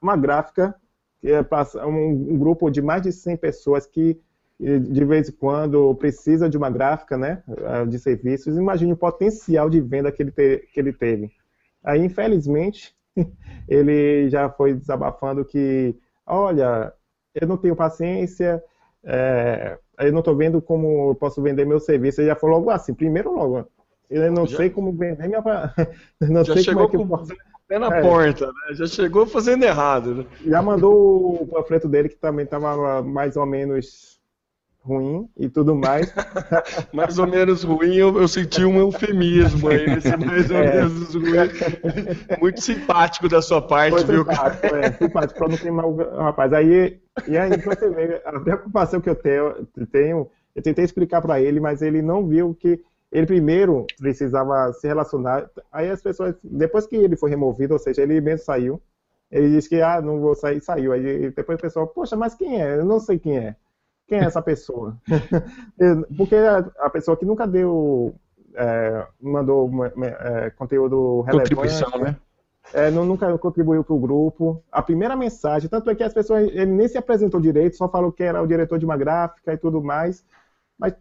[0.00, 0.74] uma gráfica
[1.22, 4.18] é um, grupo de mais de 100 pessoas que
[4.58, 7.42] de vez em quando precisa de uma gráfica, né,
[7.86, 8.56] de serviços.
[8.56, 11.30] Imagine o potencial de venda que ele, te, que ele teve.
[11.82, 12.96] Aí, infelizmente,
[13.68, 16.90] ele já foi desabafando que, olha,
[17.34, 18.64] eu não tenho paciência,
[19.04, 22.22] é, eu não estou vendo como eu posso vender meu serviço.
[22.22, 23.68] Ele já falou logo assim, primeiro logo,
[24.26, 25.42] Eu não Já- sei como vender minha.
[26.20, 27.36] Não Já sei chegou como é que com posso.
[27.66, 28.00] pé na É.
[28.00, 28.74] porta, né?
[28.74, 30.26] Já chegou fazendo errado, né?
[30.46, 34.14] Já mandou o panfleto dele que também estava mais ou menos
[34.80, 36.12] ruim e tudo mais.
[36.92, 40.74] Mais ou menos ruim, eu, eu senti um eufemismo aí, nesse mais ou É.
[40.76, 42.38] menos ruim.
[42.38, 44.18] Muito simpático da sua parte, Foi viu?
[44.24, 46.52] simpático, é, simpático, pra não queimar o rapaz.
[46.52, 51.40] Aí, e aí você vê, a preocupação que eu tenho, tenho eu tentei explicar para
[51.40, 52.80] ele, mas ele não viu que
[53.14, 55.48] ele primeiro precisava se relacionar.
[55.70, 58.82] Aí as pessoas, depois que ele foi removido, ou seja, ele mesmo saiu,
[59.30, 60.92] ele disse que, ah, não vou sair, saiu.
[60.92, 62.76] Aí depois o pessoal, poxa, mas quem é?
[62.76, 63.56] Eu não sei quem é.
[64.08, 64.96] Quem é essa pessoa?
[66.18, 68.14] Porque a, pessoa que nunca deu,
[68.54, 72.16] é, mandou é, conteúdo relevante, Contribuição, né?
[72.72, 74.62] é, não- nunca contribuiu para o grupo.
[74.72, 78.10] A primeira mensagem, tanto é que as pessoas, ele nem se apresentou direito, só falou
[78.12, 80.24] que era o diretor de uma gráfica e tudo mais.
[80.78, 80.94] Mas,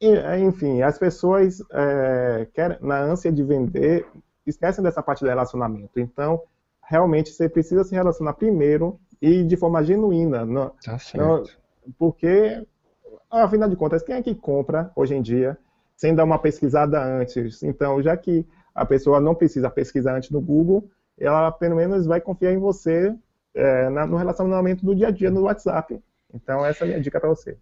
[0.00, 4.06] enfim, as pessoas, é, querem, na ânsia de vender,
[4.46, 5.98] esquecem dessa parte do relacionamento.
[5.98, 6.40] Então,
[6.82, 10.44] realmente, você precisa se relacionar primeiro e de forma genuína.
[10.46, 11.42] Não, Tá não,
[11.98, 12.64] porque,
[13.30, 15.56] afinal de contas, quem é que compra hoje em dia
[15.96, 17.62] sem dar uma pesquisada antes?
[17.62, 22.20] Então, já que a pessoa não precisa pesquisar antes no Google, ela pelo menos vai
[22.20, 23.14] confiar em você
[23.54, 26.00] é, na- no relacionamento do dia a dia no WhatsApp.
[26.32, 27.56] Então, essa é a minha dica para você.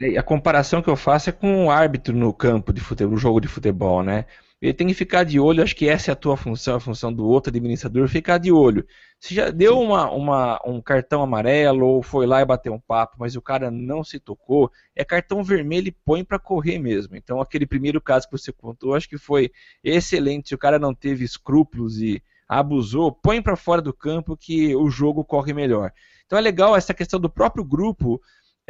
[0.00, 3.18] E A comparação que eu faço é com o árbitro no campo de futebol, no
[3.18, 4.24] jogo de futebol, né?
[4.60, 7.10] Ele tem que ficar de olho, acho que essa é a tua função, a função
[7.12, 8.86] do outro administrador, ficar de olho.
[9.18, 13.16] Se já deu uma, uma- um cartão amarelo ou foi lá e bateu um papo,
[13.18, 17.16] mas o cara não se tocou, é cartão vermelho e põe para correr mesmo.
[17.16, 19.50] Então aquele primeiro caso que você contou, acho que foi
[19.82, 20.48] excelente.
[20.48, 24.90] Se o cara não teve escrúpulos e abusou, põe para fora do campo que o
[24.90, 25.90] jogo corre melhor.
[26.26, 28.20] Então é legal essa questão do próprio grupo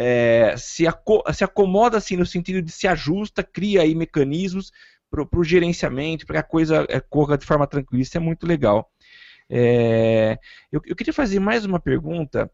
[0.02, 4.72] é, se, aco- se acomoda assim no sentido de se ajusta, cria aí mecanismos
[5.10, 8.00] para o gerenciamento, para que a coisa é, corra de forma tranquila.
[8.00, 8.90] Isso é muito legal.
[9.50, 10.38] É,
[10.70, 12.50] eu, eu queria fazer mais uma pergunta.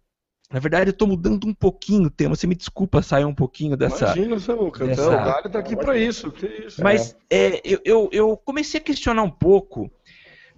[0.51, 2.35] Na verdade, eu estou mudando um pouquinho o tema.
[2.37, 4.05] Você me desculpa sair um pouquinho dessa.
[4.07, 4.87] Imagina, Samuca.
[4.87, 6.33] dessa- Então, o Galho tá aqui pra isso.
[6.67, 6.83] Isso?
[6.83, 9.91] Mas é, eu, eu, eu comecei a questionar um pouco.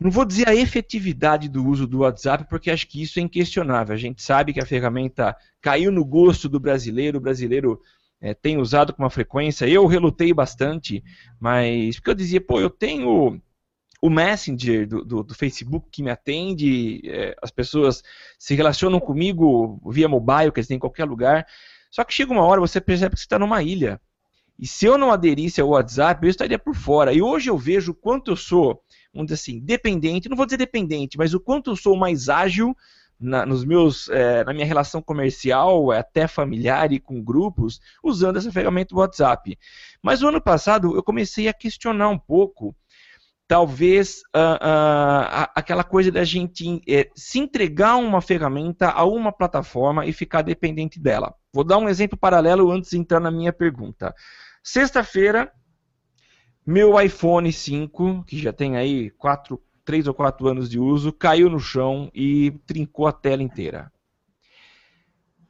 [0.01, 3.95] Não vou dizer a efetividade do uso do WhatsApp, porque acho que isso é inquestionável.
[3.95, 7.81] A gente sabe que a ferramenta caiu no gosto do brasileiro, o brasileiro
[8.21, 9.67] é, tem usado com uma frequência.
[9.69, 11.03] Eu relutei bastante,
[11.41, 13.41] mas porque eu dizia, pô, eu tenho
[14.01, 18.03] o Messenger do, do- do Facebook que me atende, é, as pessoas
[18.39, 21.45] se relacionam comigo via mobile, quer dizer, em qualquer lugar.
[21.91, 24.01] Só que chega uma hora você percebe que você está numa ilha.
[24.59, 27.13] E se eu não aderisse ao WhatsApp, eu estaria por fora.
[27.13, 28.83] E hoje eu vejo o quanto eu sou,
[29.13, 32.77] vamos dizer assim, dependente, não vou dizer dependente, mas o quanto eu sou mais ágil
[33.21, 38.53] na, nos meus, eh, na minha relação comercial, até familiar e com grupos, usando essa
[38.53, 39.59] ferramenta do WhatsApp.
[40.03, 42.77] Mas o ano passado eu comecei a questionar um pouco,
[43.47, 50.07] talvez, ah, a- aquela coisa da gente eh, se entregar uma ferramenta, a uma plataforma
[50.07, 51.35] e ficar dependente dela.
[51.53, 54.15] Vou dar um exemplo paralelo antes de entrar na minha pergunta.
[54.63, 55.51] Sexta-feira,
[56.71, 61.49] meu iPhone 5, que já tem aí quatro, 3 ou 4 anos de uso, caiu
[61.49, 63.91] no chão e trincou a tela inteira.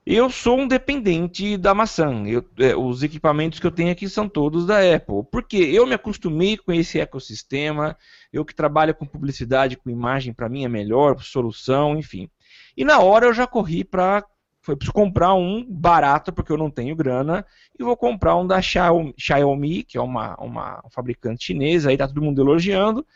[0.07, 2.25] Eu sou um dependente da maçã.
[2.27, 5.25] Eu- é, os equipamentos que eu tenho aqui são todos da Apple.
[5.31, 7.97] Porque eu me acostumei com esse ecossistema.
[8.33, 12.31] Eu que trabalho com publicidade, com imagem, para mim é melhor, solução, enfim.
[12.77, 14.25] E na hora eu já corri para.
[14.61, 17.45] Foi preciso comprar um barato, porque eu não tenho grana,
[17.79, 22.23] e vou comprar um da Xiaomi, que é uma, uma fabricante chinesa, aí tá todo
[22.23, 23.07] mundo elogiando.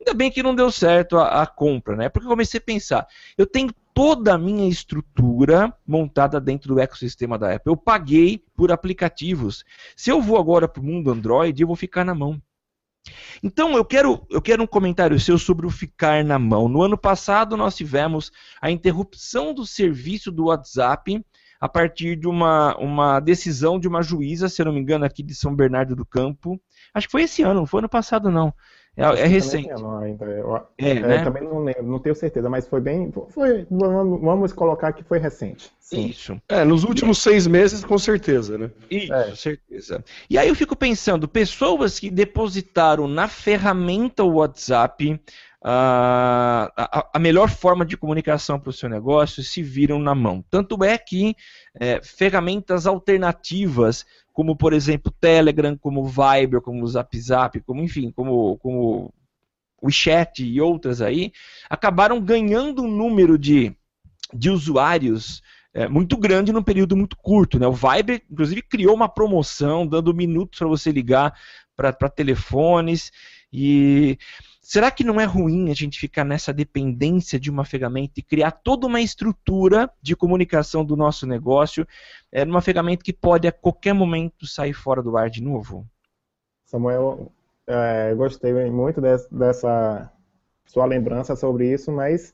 [0.00, 2.08] Ainda bem que não deu certo a, a compra, né?
[2.08, 3.06] Porque eu comecei a pensar,
[3.38, 7.72] eu tenho toda a minha estrutura montada dentro do ecossistema da Apple.
[7.72, 9.64] Eu paguei por aplicativos.
[9.96, 12.40] Se eu vou agora para o mundo Android, eu vou ficar na mão.
[13.42, 16.68] Então eu quero, eu quero um comentário seu sobre o ficar na mão.
[16.68, 21.24] No ano passado nós tivemos a interrupção do serviço do WhatsApp
[21.60, 25.22] a partir de uma, uma decisão de uma juíza, se eu não me engano, aqui
[25.22, 26.60] de São Bernardo do Campo.
[26.92, 28.52] Acho que foi esse ano, não foi ano passado não.
[28.94, 29.70] É, é recente.
[29.70, 31.24] Ainda, eu- É, é, né?
[31.24, 33.10] Também não lembro, não tenho certeza, mas foi bem.
[33.30, 35.70] Foi, vamos, vamos colocar que foi recente.
[35.80, 36.06] Sim.
[36.08, 36.40] Isso.
[36.48, 38.70] É, nos últimos seis meses, com certeza, né?
[38.90, 39.34] Isso, É.
[39.34, 40.04] certeza.
[40.28, 45.18] E aí eu fico pensando, pessoas que depositaram na ferramenta WhatsApp
[45.64, 50.44] a, a melhor forma de comunicação para o seu negócio se viram na mão.
[50.50, 51.36] Tanto é que
[51.78, 58.58] eh, ferramentas alternativas, como por exemplo Telegram, como Viber, como Zap Zap, como enfim, como,
[58.58, 59.14] como
[59.80, 61.32] o WeChat e outras aí,
[61.70, 63.72] acabaram ganhando um número de,
[64.34, 65.42] de usuários
[65.74, 67.58] é, muito grande num período muito curto.
[67.58, 67.66] Né?
[67.66, 71.34] O Viber, inclusive, criou uma promoção dando minutos para você ligar
[71.76, 73.10] para telefones.
[73.52, 74.18] E
[74.62, 78.52] será que não é ruim a gente ficar nessa dependência de uma ferramenta e criar
[78.52, 81.86] toda uma estrutura de comunicação do nosso negócio
[82.30, 85.84] é, numa ferramenta que pode a qualquer momento sair fora do ar de novo?
[86.64, 87.30] Samuel,
[87.66, 90.10] é, gostei muito dessa
[90.64, 92.32] sua lembrança sobre isso, mas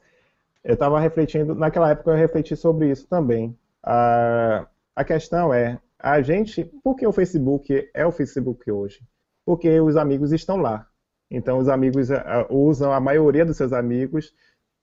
[0.62, 3.56] eu estava refletindo, naquela época eu refleti sobre isso também.
[3.82, 9.00] A, a questão é, a gente, por que o Facebook é o Facebook hoje?
[9.44, 10.88] Porque os amigos estão lá.
[11.30, 12.08] Então os amigos
[12.50, 14.34] usam, a maioria dos seus amigos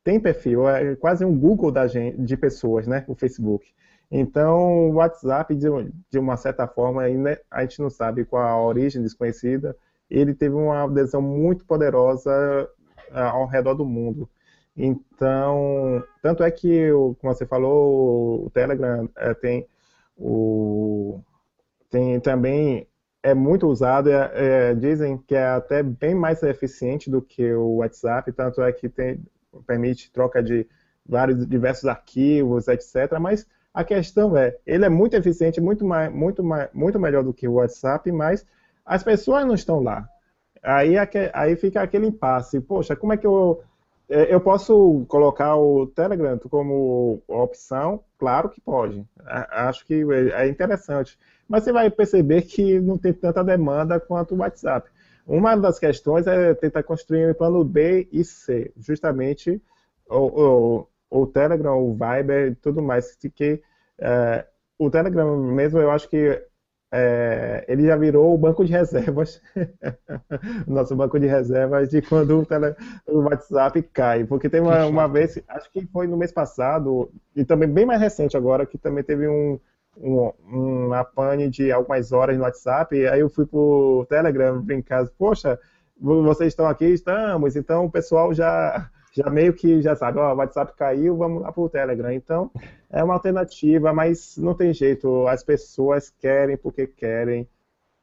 [0.04, 3.04] tem perfil, é quase um Google da gente, de pessoas, né?
[3.08, 3.66] O Facebook.
[4.12, 9.02] Então, o WhatsApp, de, uma certa forma, ainda a gente não sabe qual a origem
[9.02, 9.76] desconhecida,
[10.10, 12.70] ele teve uma adesão muito poderosa
[13.12, 14.30] ao redor do mundo.
[14.78, 19.68] Então, tanto é que, como você falou, o Telegram é, tem
[20.18, 21.20] o
[21.90, 22.88] tem também
[23.26, 27.78] é muito usado, é, é, dizem que é até bem mais eficiente do que o
[27.78, 29.20] WhatsApp, tanto é que tem,
[29.66, 30.68] permite troca de
[31.04, 33.18] vários diversos arquivos, etc.
[33.20, 37.34] Mas a questão é, ele é muito eficiente, muito mais, muito mais, muito melhor do
[37.34, 38.46] que o WhatsApp, mas
[38.86, 40.08] as pessoas não estão lá.
[40.62, 40.94] Aí,
[41.34, 42.62] aí fica aquele impasse.
[42.62, 43.64] Poxa, como é que eu
[44.08, 48.04] é, eu posso colocar o Telegram como opção?
[48.20, 49.04] Claro que pode.
[49.26, 51.18] Acho que é interessante.
[51.48, 54.90] Mas você vai perceber que não tem tanta demanda quanto o WhatsApp.
[55.28, 59.62] Uma das questões é tentar construir um plano B e C, justamente
[60.08, 63.16] o, o, o Telegram, o Viber e tudo mais.
[63.16, 63.62] Que,
[64.00, 64.46] é,
[64.78, 66.42] o Telegram mesmo, eu acho que
[66.92, 69.42] é, ele já virou o banco de reservas,
[70.68, 72.76] nosso banco de reservas de quando o, tele,
[73.08, 74.24] o WhatsApp cai.
[74.26, 78.00] Porque tem uma, uma, vez, acho que foi no mês passado, e também bem mais
[78.00, 79.60] recente agora, que também teve um,
[79.98, 80.32] um,
[80.88, 85.60] uma pane de algumas horas no WhatsApp, aí eu fui pro Telegram brincar, poxa,
[86.00, 86.86] vocês estão aqui?
[86.86, 91.42] Estamos, então o pessoal já já meio que já sabe, ó, o WhatsApp caiu, vamos
[91.42, 92.12] lá para o Telegram.
[92.12, 92.52] Então,
[92.90, 97.48] é uma alternativa, mas não tem jeito, as pessoas querem porque querem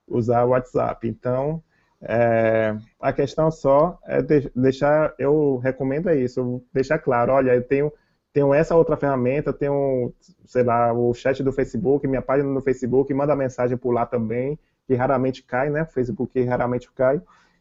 [0.09, 1.07] usar o WhatsApp.
[1.07, 1.63] Então,
[2.01, 7.63] é, a questão só é de, deixar, eu recomendo é isso, deixar claro, olha, eu
[7.63, 7.93] tenho,
[8.33, 10.13] tenho essa outra ferramenta, tenho,
[10.47, 14.59] sei lá, o chat do Facebook, minha página no Facebook, manda mensagem por lá também,
[14.87, 15.83] que raramente cai, né?
[15.83, 17.21] O Facebook raramente cai.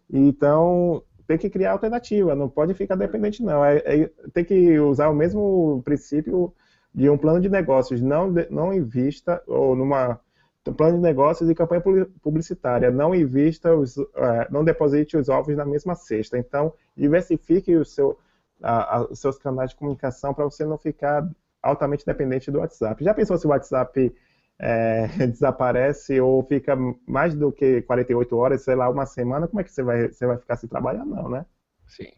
[0.09, 3.63] Então, tem que criar alternativa, não pode ficar dependente, não.
[3.63, 6.53] É, é, tem que usar o mesmo princípio
[6.93, 8.01] de um plano de negócios.
[8.01, 10.19] Não, não invista ou numa
[10.67, 11.81] um plano de negócios e campanha
[12.21, 12.91] publicitária.
[12.91, 16.37] Não invista, os, é, não deposite os ovos na mesma cesta.
[16.37, 18.17] Então, diversifique o seu,
[18.61, 21.27] a, a, os seus canais de comunicação para você não ficar
[21.61, 23.03] altamente dependente do WhatsApp.
[23.03, 24.13] Já pensou se o WhatsApp
[24.59, 29.63] é, desaparece ou fica mais do que 48 horas, sei lá, uma semana, como é
[29.63, 31.05] que você vai, você vai ficar sem trabalhar?
[31.05, 31.45] Não, né?
[31.87, 32.11] Sim.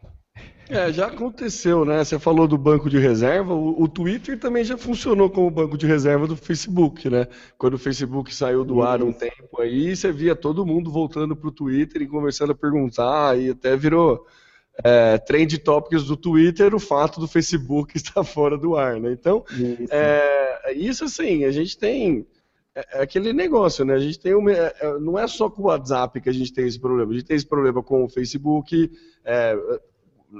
[0.68, 2.02] É, já aconteceu, né?
[2.02, 5.86] Você falou do banco de reserva, o, o, Twitter também já funcionou como banco de
[5.86, 7.28] reserva do Facebook, né?
[7.58, 11.52] Quando o Facebook saiu do ar um tempo aí, você via todo mundo voltando pro
[11.52, 14.26] Twitter e conversando a perguntar, e até virou
[14.82, 19.12] é, trend topics do Twitter o fato do Facebook estar fora do ar, né?
[19.12, 22.26] Então, isso, é, isso assim, a gente tem
[22.74, 23.94] é, é aquele negócio, né?
[23.94, 26.52] A gente tem um, é, é, não é só com o WhatsApp que a gente
[26.52, 27.12] tem esse problema.
[27.12, 28.90] A gente tem esse problema com o Facebook.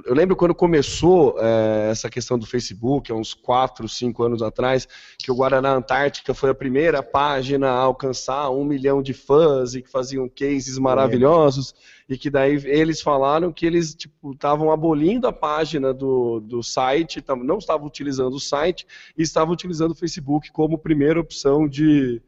[0.05, 4.89] Eu lembro quando começou é, essa questão do Facebook, há uns 4, 5 anos atrás,
[5.19, 9.83] que o Guaraná Antártica foi a primeira página a alcançar um milhão de fãs e
[9.83, 11.75] que faziam cases maravilhosos,
[12.09, 12.15] é.
[12.15, 13.97] e que daí eles falaram que eles
[14.33, 19.53] estavam tipo, abolindo a página do, do site, não estavam utilizando o site, e estavam
[19.53, 22.21] utilizando o Facebook como primeira opção de,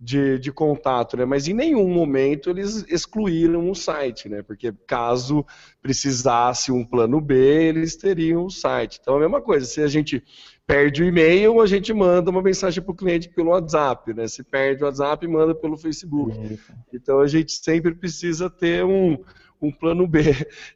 [0.00, 1.24] de, de contato, né?
[1.24, 4.42] Mas em nenhum momento eles excluíram o site, né?
[4.42, 5.44] Porque caso
[5.82, 8.98] precisasse um plano B, eles teriam o site.
[9.00, 10.22] Então a mesma coisa, se a gente
[10.64, 14.28] perde o e-mail, a gente manda uma mensagem para o cliente pelo WhatsApp, né?
[14.28, 16.58] Se perde o WhatsApp, manda pelo Facebook.
[16.92, 19.18] Então a gente sempre precisa ter um,
[19.60, 20.20] um plano B.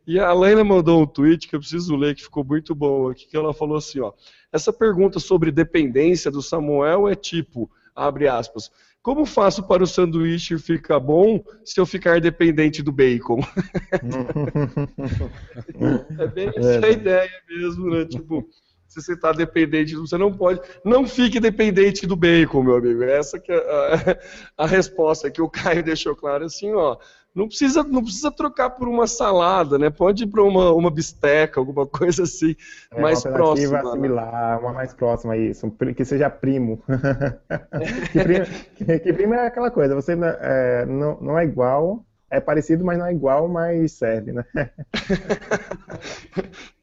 [0.04, 3.28] E a Laila mandou um tweet que eu preciso ler, que ficou muito bom aqui,
[3.28, 4.12] que ela falou assim, ó.
[4.52, 8.70] Essa pergunta sobre dependência do Samuel é tipo, abre aspas,
[9.03, 13.40] como faço para o sanduíche ficar bom se eu ficar dependente do bacon?
[16.20, 16.92] é bem essa é.
[16.92, 18.05] ideia mesmo, né?
[18.05, 18.48] Tipo,
[18.86, 20.61] se você está dependente, você não pode.
[20.84, 23.03] Não fique dependente do bacon, meu amigo.
[23.03, 24.18] Essa que é a,
[24.64, 26.96] a resposta que o Caio deixou claro assim, ó.
[27.35, 29.89] Não precisa, não precisa trocar por uma salada, né?
[29.89, 32.55] Pode ir para uma, uma bisteca, alguma coisa assim,
[32.91, 33.83] é, mais uma próxima.
[33.83, 34.59] Né?
[34.61, 36.83] uma mais próxima a isso, que seja primo.
[38.12, 42.39] que, primo que, que, primo é aquela coisa, você é, não, não é igual, é
[42.39, 44.45] parecido, mas não é igual, mas serve, né?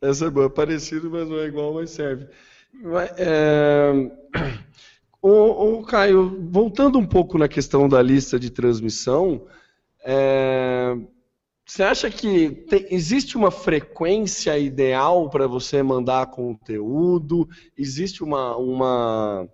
[0.02, 2.28] Essa é boa, é parecido, mas não é igual, mas serve.
[3.18, 3.91] É...
[5.22, 9.45] O, o, Caio, voltando um pouco na questão da lista de transmissão,
[10.04, 10.95] é...
[11.66, 17.47] você acha que tem, existe uma frequência ideal para você mandar conteúdo?
[17.78, 19.50] Existe uma, uma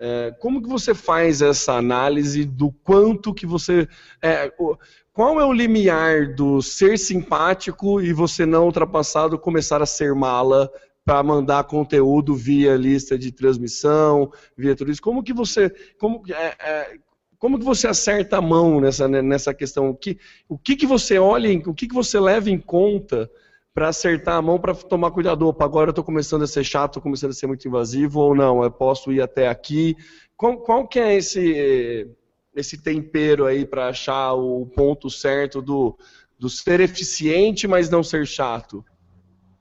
[0.00, 3.88] é, como que você faz essa análise do quanto que você.
[4.22, 4.52] É,
[5.12, 10.70] qual é o limiar do ser simpático e você não ultrapassado começar a ser mala
[11.04, 15.02] para mandar conteúdo via lista de transmissão, via tudo isso?
[15.02, 15.68] Como que você.
[15.98, 16.98] Como, é, é,
[17.38, 19.90] como que você acerta a mão nessa, nessa questão?
[19.90, 20.18] O que,
[20.48, 23.30] o que, que você olha, o que, que você leva em conta
[23.78, 25.46] para acertar a mão para tomar cuidado.
[25.46, 28.64] Opa, agora eu estou começando a ser chato, começando a ser muito invasivo, ou não,
[28.64, 29.96] eu posso ir até aqui.
[30.36, 32.10] Qual, qual que é esse,
[32.56, 35.96] esse tempero aí para achar o ponto certo do,
[36.36, 38.84] do ser eficiente, mas não ser chato?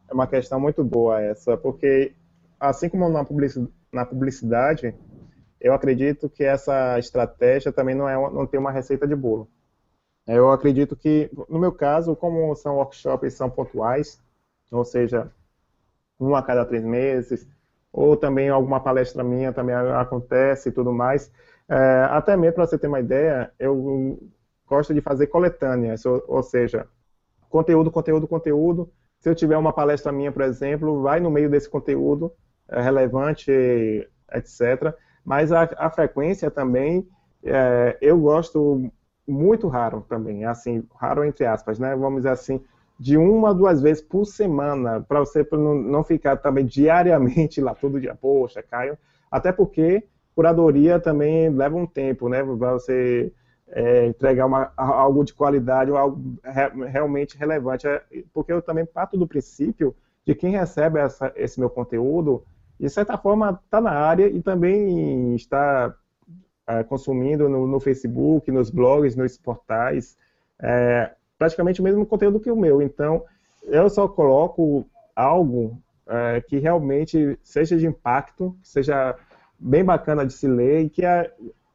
[0.10, 2.14] É uma questão muito boa essa, porque
[2.60, 4.96] assim como na publicidade, na publicidade
[5.60, 9.50] eu acredito que essa estratégia também não, é, não tem uma receita de bolo.
[10.28, 14.22] Eu acredito que, no meu caso, como são workshops são pontuais,
[14.72, 15.32] ou seja,
[16.20, 17.48] um a cada três meses,
[17.92, 21.32] ou também alguma palestra minha também acontece e tudo mais.
[21.70, 24.20] É, até mesmo para você ter uma ideia, eu
[24.68, 26.88] gosto de fazer coletâneas, ou, ou, seja,
[27.50, 28.92] conteúdo, conteúdo, conteúdo.
[29.20, 32.34] Se eu tiver uma palestra minha, por exemplo, vai no meio desse conteúdo
[32.70, 33.52] é, relevante,
[34.32, 34.94] etc.
[35.28, 37.06] Mas a, a frequência também,
[37.44, 38.90] é, eu gosto
[39.28, 41.94] muito raro também, assim, raro entre aspas, né?
[41.98, 42.64] Vamos dizer assim,
[42.98, 48.00] de uma a duas vezes por semana, para você não ficar também diariamente lá todo
[48.00, 48.98] dia, poxa, Caio.
[49.30, 52.42] Até porque curadoria também leva um tempo, né?
[52.42, 53.34] Para você
[53.68, 57.86] é, entregar uma, algo de qualidade ou algo re, realmente relevante.
[57.86, 58.02] É,
[58.34, 59.94] porque eu também parto do princípio
[60.26, 62.46] de quem recebe essa, esse meu conteúdo,
[62.80, 65.94] de certa forma, está na área e também está
[66.68, 70.18] é, consumindo no, no, Facebook, nos blogs, nos portais,
[70.62, 72.82] é, praticamente o mesmo conteúdo que o meu.
[72.82, 73.24] Então,
[73.64, 79.16] eu só coloco algo é, que realmente seja de impacto, seja
[79.60, 81.30] bem bacana de se ler e que a,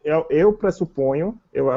[0.05, 1.69] eu, eu, pressuponho, eu,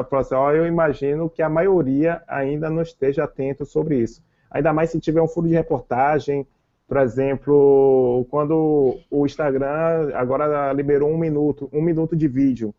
[0.54, 4.22] eu imagino que a maioria ainda não esteja atento sobre isso.
[4.50, 6.46] Ainda mais se tiver um furo de reportagem,
[6.86, 12.74] por exemplo, quando o Instagram agora liberou um minuto, um minuto de vídeo.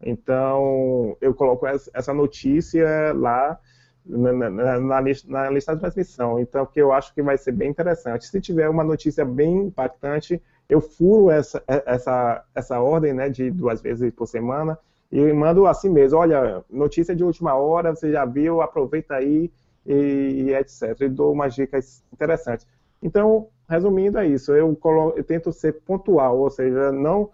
[0.00, 3.58] Então, eu coloco essa notícia lá
[4.06, 6.38] na, na, na, lista, na, lista, de transmissão.
[6.38, 8.26] Então, que eu acho que vai ser bem interessante.
[8.26, 13.82] Se tiver uma notícia bem impactante, eu furo essa, essa, essa ordem né, de duas
[13.82, 14.78] vezes por semana
[15.10, 16.18] e mando assim mesmo.
[16.18, 19.50] Olha, notícia de última hora, você já viu, aproveita aí
[19.84, 21.00] e, e etc.
[21.00, 22.66] E dou umas dicas interessantes.
[23.02, 24.52] Então, resumindo, é isso.
[24.52, 27.30] Eu, colo, eu tento ser pontual, ou seja, não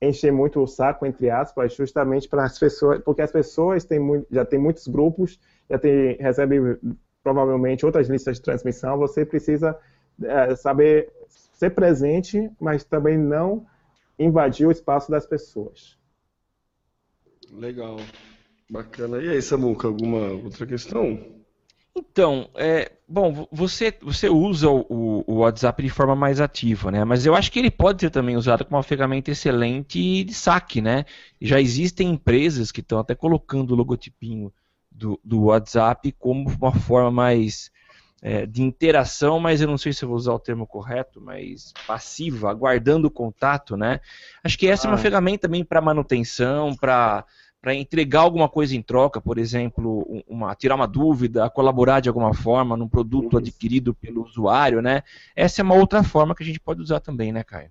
[0.00, 4.26] encher muito o saco, entre aspas, justamente para as pessoas, porque as pessoas têm muito,
[4.30, 5.38] já têm muitos grupos,
[5.70, 6.76] já tem, recebem
[7.22, 9.78] provavelmente outras listas de transmissão, você precisa
[10.22, 13.66] é, saber ser presente, mas também não
[14.18, 15.98] invadir o espaço das pessoas.
[17.50, 17.96] Legal.
[18.70, 19.18] Bacana.
[19.18, 21.43] E aí, Samuca, alguma outra questão?
[21.96, 27.04] Então, é, bom, você, você usa o, o, WhatsApp de forma mais ativa, né?
[27.04, 30.80] Mas eu acho que ele pode ser também usado como uma ferramenta excelente de saque,
[30.80, 31.04] né?
[31.40, 34.52] Já existem empresas que estão até colocando o logotipinho
[34.90, 37.70] do, do WhatsApp como uma forma mais
[38.20, 41.72] é, de interação, mas eu não sei se eu vou usar o termo correto, mas
[41.86, 44.00] passiva, aguardando o contato, né?
[44.42, 44.88] Acho que essa ah.
[44.88, 45.02] é uma ah.
[45.02, 47.24] ferramenta também para manutenção, para
[47.64, 52.34] para entregar alguma coisa em troca, por exemplo, uma, tirar uma dúvida, colaborar de alguma
[52.34, 55.02] forma num produto adquirido pelo usuário, né?
[55.34, 57.70] Essa é uma outra forma que a gente pode usar também, né, Caio?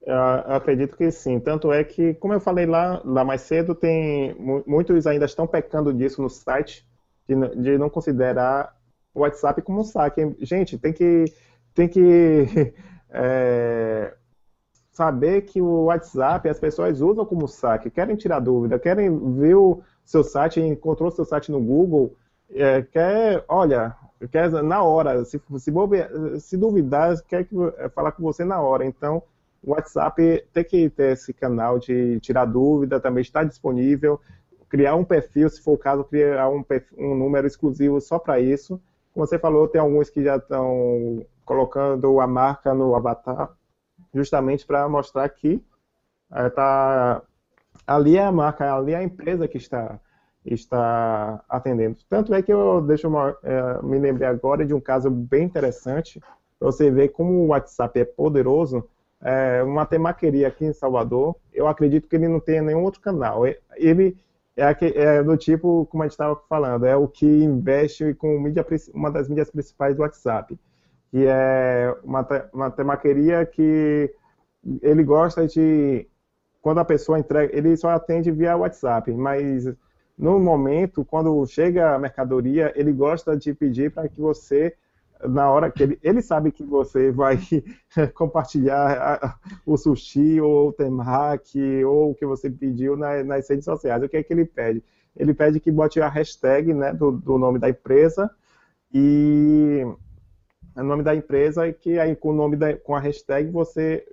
[0.00, 1.38] Eu acredito que sim.
[1.38, 4.34] Tanto é que, como eu falei lá, lá mais cedo, tem
[4.66, 6.82] muitos ainda estão pecando disso no site,
[7.28, 8.74] de, de não considerar
[9.14, 10.34] o WhatsApp como um saque.
[10.40, 11.26] Gente, tem que,
[11.74, 12.72] tem que
[13.10, 14.14] é,
[14.94, 19.82] saber que o WhatsApp as pessoas usam como saque, querem tirar dúvida, querem ver o
[20.04, 22.14] seu site, encontrou seu site no Google,
[22.52, 23.96] é, quer, olha,
[24.30, 25.72] quer na hora, se, se,
[26.38, 28.86] se duvidar, quer é, falar com você na hora.
[28.86, 29.20] Então,
[29.64, 34.20] o WhatsApp tem que ter esse canal de tirar dúvida, também está disponível,
[34.68, 38.38] criar um perfil, se for o caso, criar um, perfil, um número exclusivo só para
[38.38, 38.80] isso.
[39.12, 43.50] Como você falou, tem alguns que já estão colocando a marca no avatar,
[44.14, 45.62] justamente para mostrar que
[46.32, 47.22] é, tá,
[47.86, 50.00] ali é a marca, ali é a empresa que está
[50.44, 51.96] está atendendo.
[52.06, 56.20] Tanto é que eu deixo uma, é, me lembrei agora de um caso bem interessante.
[56.60, 58.86] Você vê como o WhatsApp é poderoso.
[59.22, 63.46] É, uma temaqueria aqui em Salvador, eu acredito que ele não tenha nenhum outro canal.
[63.74, 64.18] Ele
[64.54, 68.66] é, é do tipo, como a gente estava falando, é o que investe com mídia,
[68.92, 70.58] uma das mídias principais do WhatsApp,
[71.14, 74.12] que é uma, uma temaqueria que
[74.82, 76.08] ele gosta de
[76.60, 79.72] quando a pessoa entrega, ele só atende via WhatsApp, mas
[80.18, 84.74] no momento, quando chega a mercadoria, ele gosta de pedir para que você,
[85.22, 87.38] na hora que ele, ele sabe que você vai
[88.14, 94.02] compartilhar o sushi ou o temaki ou o que você pediu nas redes sociais.
[94.02, 94.82] O que é que ele pede?
[95.16, 98.28] Ele pede que bote a hashtag né, do, do nome da empresa
[98.92, 99.86] e
[100.82, 104.04] o nome da empresa e que aí com o nome da, com a hashtag você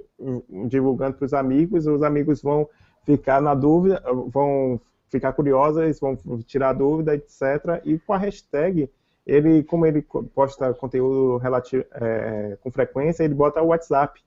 [0.67, 2.67] divulgando para os amigos, os amigos vão
[3.03, 7.81] ficar na dúvida, vão ficar curiosas, vão tirar dúvida, etc.
[7.83, 8.89] E com a hashtag,
[9.25, 10.01] ele, como ele
[10.33, 14.21] posta conteúdo relativo, é, com frequência, ele bota o WhatsApp.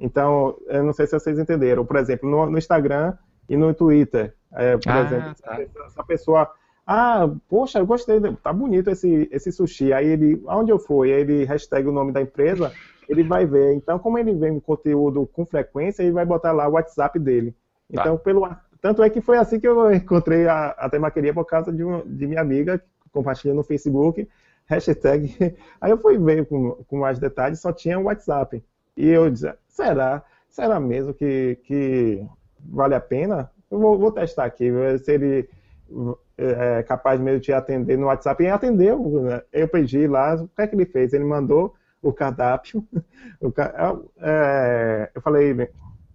[0.00, 1.84] Então, eu não sei se vocês entenderam.
[1.84, 3.16] Por exemplo, no, no Instagram
[3.48, 5.60] e no Twitter, é, por ah, exemplo, tá.
[5.86, 6.50] essa pessoa
[6.86, 9.92] ah, poxa, eu gostei, tá bonito esse, esse sushi.
[9.92, 11.12] Aí ele, aonde eu fui?
[11.12, 12.72] Aí ele hashtag o nome da empresa,
[13.08, 13.74] ele vai ver.
[13.74, 17.54] Então, como ele vê um conteúdo com frequência, ele vai botar lá o WhatsApp dele.
[17.92, 18.02] Tá.
[18.02, 18.48] Então, pelo,
[18.82, 22.26] tanto é que foi assim que eu encontrei a, a temaqueria por causa de, de
[22.26, 24.28] minha amiga, que compartilha no Facebook,
[24.66, 25.34] hashtag.
[25.80, 28.62] Aí eu fui ver com, com mais detalhes, só tinha o WhatsApp.
[28.94, 30.22] E eu disse, será?
[30.50, 32.26] Será mesmo que, que
[32.60, 33.50] vale a pena?
[33.70, 34.70] Eu vou, vou testar aqui,
[35.02, 35.48] se ele
[36.36, 38.42] é, é capaz mesmo de atender no WhatsApp.
[38.42, 39.22] E atendeu.
[39.22, 39.42] Né?
[39.52, 41.12] Eu pedi lá, o que é que ele fez?
[41.12, 42.84] Ele mandou o cardápio.
[43.40, 43.52] O,
[44.22, 45.68] é, eu falei,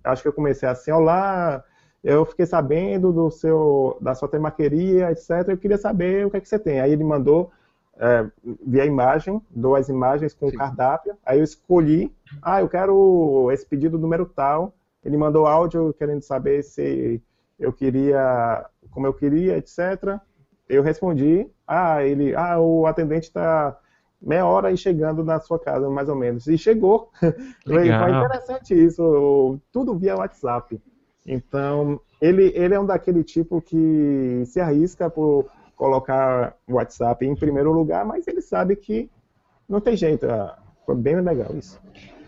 [0.04, 1.64] acho que eu comecei assim, olá,
[2.04, 5.30] eu fiquei sabendo do seu, da sua temaqueria, etc.
[5.48, 6.80] Eu queria saber o que é que você tem.
[6.80, 7.52] Aí ele mandou
[8.00, 8.26] é,
[8.66, 11.16] via imagem, duas imagens com o cardápio.
[11.26, 12.12] Aí eu escolhi,
[12.42, 14.74] ah, eu quero esse pedido número tal.
[15.04, 17.22] Ele mandou áudio querendo saber se
[17.60, 20.20] eu queria, como eu queria, etc.
[20.68, 23.78] Eu respondi, ah, ele, ah, o atendente está
[24.22, 26.48] meia hora aí chegando na sua casa, mais ou menos.
[26.48, 27.12] E chegou.
[27.66, 28.04] Legal.
[28.04, 30.80] Foi interessante isso, tudo via WhatsApp.
[31.26, 35.46] Então, ele, ele é um daquele tipo que se arrisca por
[35.76, 39.10] colocar o WhatsApp em primeiro lugar, mas ele sabe que
[39.68, 40.26] não tem jeito.
[40.26, 41.80] Ah, foi bem legal isso.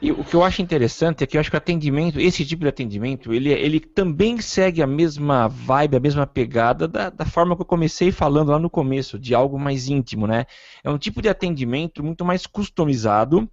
[0.02, 2.64] E o que eu acho interessante é que eu acho que o atendimento, esse tipo
[2.64, 7.56] de atendimento, ele, ele também segue a mesma vibe, a mesma pegada da, da forma
[7.56, 10.46] que eu comecei falando lá no começo, de algo mais íntimo, né?
[10.84, 13.48] É um tipo de atendimento muito mais customizado,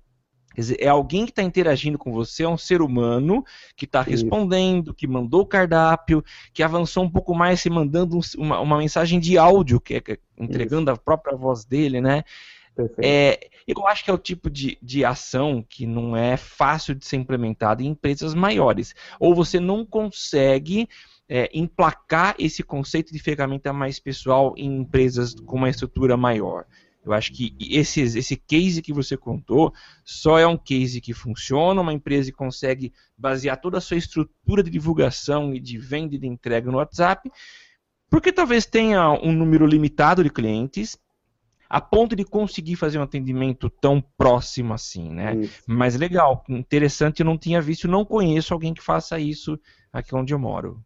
[0.55, 3.45] Quer dizer, é alguém que está interagindo com você, é um ser humano
[3.77, 8.21] que está respondendo, que mandou o cardápio, que avançou um pouco mais se mandando um,
[8.37, 10.99] uma, uma, mensagem de áudio, que é, que é entregando Isso.
[10.99, 12.25] a própria voz dele, né?
[13.03, 17.05] É, eu acho que é o tipo de, de ação que não é fácil de
[17.05, 18.95] ser implementada em empresas maiores.
[19.19, 20.89] Ou você não consegue
[21.29, 26.65] é, emplacar esse conceito de ferramenta mais pessoal em empresas com uma estrutura maior.
[27.05, 29.73] Eu acho que esse, esse case que você contou
[30.05, 34.63] só é um case que funciona, uma empresa que consegue basear toda a sua estrutura
[34.63, 37.31] de divulgação e de venda e de entrega no WhatsApp,
[38.11, 40.99] porque talvez tenha um número limitado de clientes,
[41.69, 45.37] a ponto de conseguir fazer um atendimento tão próximo assim, né?
[45.37, 45.63] Isso.
[45.67, 49.59] Mas legal, interessante, eu não tinha visto, não conheço alguém que faça isso
[49.93, 50.81] aqui onde eu moro.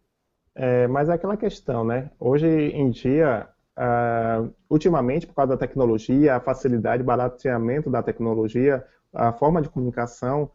[0.54, 2.10] É, mas é aquela questão, né?
[2.18, 9.32] Hoje em dia, Uh, ultimamente, por causa da tecnologia, a facilidade, barateamento da tecnologia, a
[9.32, 10.50] forma de comunicação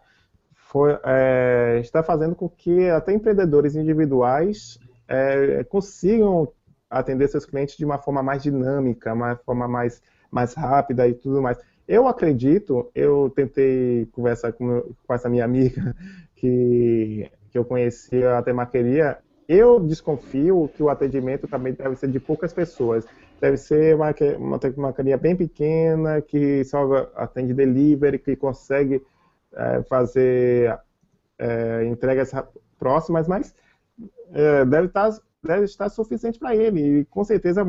[0.54, 6.52] foi, é, está fazendo com que até empreendedores individuais é, consigam
[6.90, 10.02] atender seus clientes de uma forma mais dinâmica, uma forma mais,
[10.32, 11.58] mais rápida e tudo mais.
[11.88, 15.96] Eu acredito, eu tentei conversar com, com essa minha amiga
[16.36, 19.18] que, que eu conheci a temaqueria,
[19.48, 23.06] eu desconfio que o atendimento também deve ser de poucas pessoas.
[23.40, 24.14] Deve ser uma,
[24.76, 29.02] uma, carinha bem pequena, que só atende delivery, que consegue
[29.54, 30.78] é, fazer
[31.40, 32.32] é, entregas
[32.78, 33.56] próximas, mas
[34.34, 35.12] é, deve, estar,
[35.42, 37.00] deve estar suficiente para ele.
[37.00, 37.66] E com certeza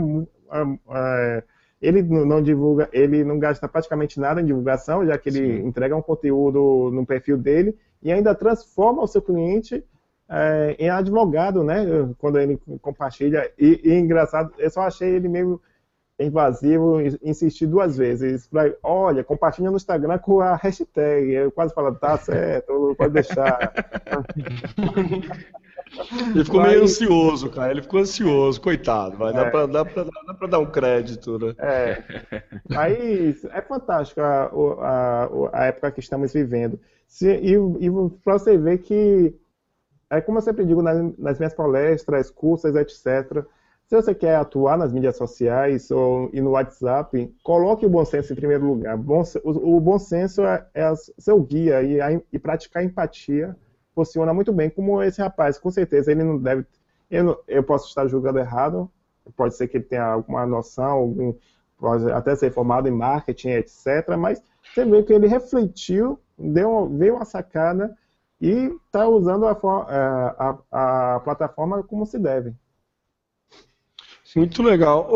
[0.91, 1.45] é,
[1.81, 5.67] ele não divulga, ele não gasta praticamente nada em divulgação, já que ele Sim.
[5.67, 9.85] entrega um conteúdo no perfil dele e ainda transforma o seu cliente
[10.29, 11.85] é, em advogado, né?
[12.19, 13.51] Quando ele compartilha.
[13.59, 15.61] E, e, engraçado, eu só achei ele meio
[16.19, 18.47] invasivo, insistir duas vezes.
[18.49, 21.33] Pra, olha, compartilha no Instagram com a hashtag.
[21.33, 23.73] Eu quase falo, tá certo, pode deixar.
[26.35, 27.71] Ele ficou meio ansioso, cara.
[27.71, 29.17] Ele ficou ansioso, coitado.
[29.17, 29.51] Vai, dá, é.
[29.51, 31.55] pra, dá, pra, dá pra dar um crédito, né?
[31.59, 32.03] É.
[32.69, 36.79] Mas é fantástico a, a, a época que estamos vivendo.
[37.07, 37.91] Se, e e
[38.23, 39.35] para você ver que,
[40.11, 43.45] é como eu sempre digo nas, nas minhas palestras, cursos, etc.,
[43.89, 48.35] se você quer atuar nas mídias sociais ou, e no WhatsApp, coloque o bom senso
[48.35, 48.99] em primeiro lugar.
[48.99, 53.57] Bom, o, o, bom senso é, é seu guia e, a, e praticar empatia
[53.99, 56.65] funciona muito bem, como esse rapaz, com certeza ele não deve.
[57.11, 58.89] Eu, não, eu posso estar julgando errado,
[59.37, 61.35] pode ser que ele tenha alguma noção, algum,
[61.77, 64.17] pode até ser formado em marketing, etc.
[64.17, 67.97] Mas você vê que ele refletiu, deu, veio uma sacada
[68.41, 72.55] e está usando a, a, a, a, plataforma como se deve.
[74.37, 75.09] Muito legal.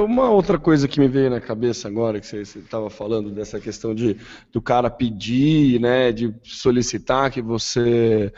[0.00, 3.94] Uma outra coisa que me veio na cabeça agora, que você estava falando dessa questão
[3.94, 4.16] de
[4.52, 8.32] do cara pedir, né, de solicitar que você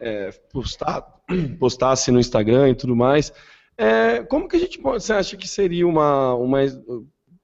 [0.00, 1.02] é, postar,
[1.58, 3.32] postasse no Instagram e tudo mais.
[3.76, 6.60] É, como que a gente pode, você acha que seria uma, uma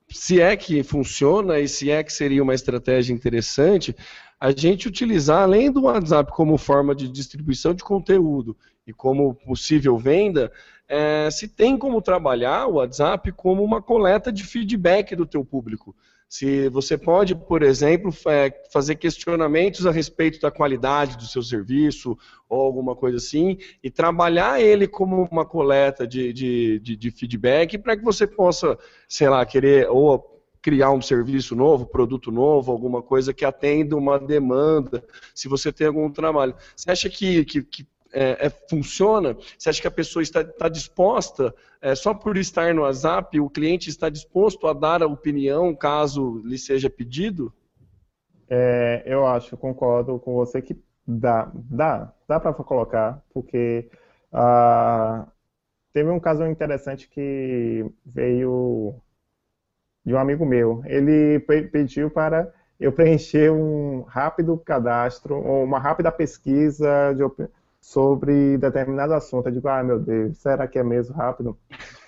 [0.09, 3.95] se é que funciona e se é que seria uma estratégia interessante,
[4.39, 8.57] a gente utilizar, além do WhatsApp como forma de distribuição de conteúdo
[8.87, 10.53] e como possível venda,
[10.89, 15.95] é, se tem como trabalhar o WhatsApp como uma coleta de feedback do teu público.
[16.29, 18.11] Se você pode, por exemplo,
[18.73, 22.19] fazer questionamentos a respeito da qualidade do seu serviço
[22.49, 27.79] ou alguma coisa assim, e trabalhar ele como uma coleta de, de, de, de feedback
[27.79, 28.77] para que você possa,
[29.09, 34.19] sei lá, querer ou criar um serviço novo, produto novo, alguma coisa que atenda uma
[34.19, 36.57] demanda, se você tem algum trabalho.
[36.75, 39.37] Você acha que, que, que é, é, funciona?
[39.59, 43.51] Você acha que a pessoa está, está disposta, é, só por estar no WhatsApp, o
[43.51, 47.53] cliente está disposto a dar a opinião caso lhe seja pedido?
[48.49, 53.89] É, eu acho, concordo com você que dá, dá, dá para colocar, porque
[54.33, 55.27] uh,
[55.93, 58.95] teve um caso interessante que veio
[60.05, 60.83] de um amigo meu.
[60.87, 67.56] Ele pediu para eu preencher um rápido cadastro, uma rápida pesquisa de opinião
[67.87, 69.47] sobre determinado assunto.
[69.47, 71.57] Eu digo, ah, meu Deus, será que é mesmo rápido?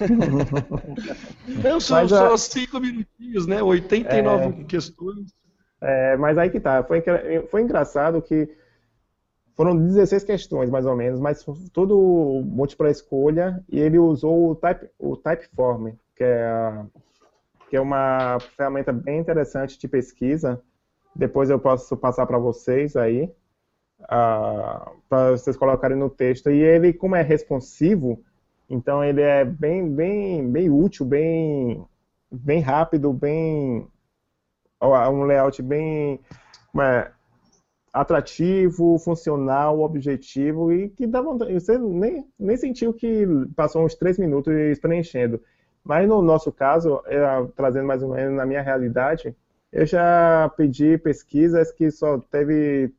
[1.63, 3.63] Não, são mas, só cinco minutinhos, né?
[3.63, 5.33] 89 é, questões.
[5.81, 6.83] É, mas aí que tá.
[6.83, 7.01] Foi,
[7.49, 8.49] foi engraçado que
[9.55, 14.91] foram 16 questões, mais ou menos, mas tudo múltipla escolha, e ele usou o, type,
[14.99, 16.85] o Typeform, que é,
[17.71, 20.61] que é uma ferramenta bem interessante de pesquisa.
[21.15, 23.33] Depois eu posso passar para vocês aí
[24.07, 26.51] para vocês colocarem no texto.
[26.51, 28.23] E ele, como é responsivo,
[28.69, 31.85] então ele é bem, bem, bem útil, bem,
[32.31, 33.87] bem rápido, bem
[34.81, 36.21] um layout bem
[36.81, 37.11] é,
[37.93, 41.53] atrativo, funcional, objetivo e que dá vontade.
[41.55, 43.27] Você nem, nem sentiu que
[43.57, 45.41] passou uns três minutos preenchendo.
[45.83, 49.35] Mas no nosso caso, eu, trazendo mais ou menos na minha realidade,
[49.73, 52.93] eu já pedi pesquisas que só teve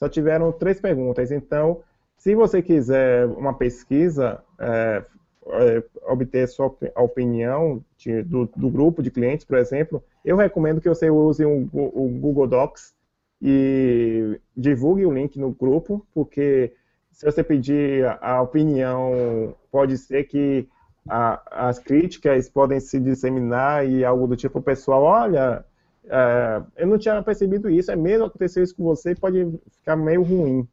[0.00, 1.30] só tiveram três perguntas.
[1.30, 1.82] Então,
[2.16, 5.04] se você quiser uma pesquisa, é,
[5.46, 10.88] é, obter sua opinião de, do, do, grupo de clientes, por exemplo, eu recomendo que
[10.88, 12.94] você use um, o Google Docs
[13.42, 16.72] e divulgue o link no grupo, porque
[17.10, 20.68] se você pedir a opinião, pode ser que
[21.08, 25.64] a, as críticas podem se disseminar e algo do tipo, pessoal, olha,
[26.08, 30.22] é, eu não tinha percebido isso, é mesmo acontecer isso com você, pode ficar meio
[30.22, 30.66] ruim.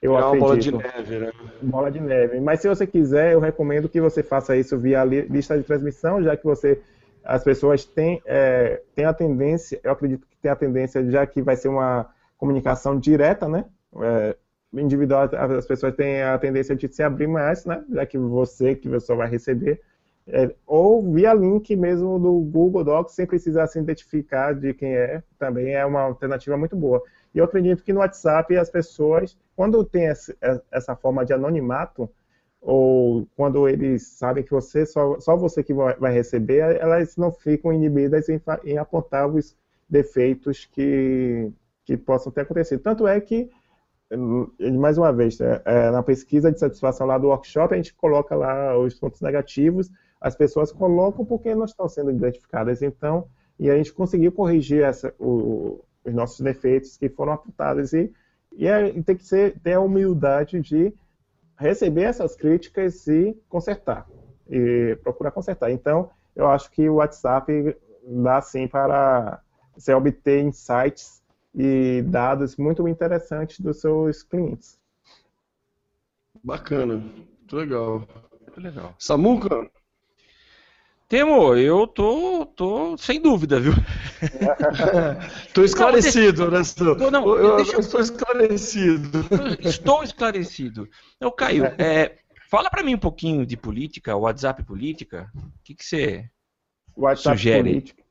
[0.00, 1.32] Eu é uma bola de neve, né?
[1.60, 2.38] Bola de neve.
[2.40, 6.36] Mas se você quiser, eu recomendo que você faça isso via lista de transmissão, já
[6.36, 6.80] que você
[7.24, 11.42] as pessoas têm, é, têm a tendência, eu acredito que tem a tendência, já que
[11.42, 12.06] vai ser uma
[12.38, 13.66] comunicação direta, né?
[14.00, 14.36] É,
[14.72, 17.84] individual, as pessoas têm a tendência de se abrir mais, né?
[17.90, 19.80] Já que você, que você vai receber,
[20.30, 25.22] é, ou via link mesmo do Google Docs, sem precisar se identificar de quem é,
[25.38, 27.02] também é uma alternativa muito boa.
[27.34, 30.06] E eu acredito que no WhatsApp as pessoas, quando tem
[30.70, 32.10] essa forma de anonimato,
[32.60, 37.72] ou quando eles sabem que você só, só você que vai receber, elas não ficam
[37.72, 39.56] inibidas em, em apontar os
[39.88, 41.50] defeitos que,
[41.84, 42.80] que possam ter acontecido.
[42.82, 43.48] Tanto é que,
[44.12, 47.94] hum, mais uma vez, é, é, na pesquisa de satisfação lá do workshop, a gente
[47.94, 49.90] coloca lá os pontos negativos
[50.20, 52.82] as pessoas colocam porque não estão sendo identificadas.
[52.82, 57.92] Então, e a gente conseguiu corrigir essa, o, os nossos defeitos que foram apontados.
[57.92, 58.12] E,
[58.52, 60.92] e, é, tem que ser, ter a humildade de
[61.56, 64.08] receber essas críticas e consertar.
[64.48, 65.70] E procurar consertar.
[65.70, 69.40] Então, eu acho que o WhatsApp dá sim para
[69.74, 71.22] você obter insights
[71.54, 74.78] e dados muito interessantes dos seus clientes.
[76.42, 76.96] Bacana.
[76.96, 78.08] Muito legal.
[78.40, 78.94] Muito legal.
[78.98, 79.68] Samuca?
[81.08, 83.72] Temo, eu tô, tô sem dúvida, viu?
[85.54, 86.60] Tô esclarecido, né?
[86.98, 89.20] Não, não, eu, eu, deixa eu- estou esclarecido.
[89.60, 90.86] Estou esclarecido.
[91.18, 92.16] Eu, Caio, é,
[92.50, 95.30] fala pra mim um pouquinho de política, WhatsApp política.
[95.34, 96.28] O que, que você.
[96.94, 97.62] WhatsApp Sugere.
[97.62, 98.02] política.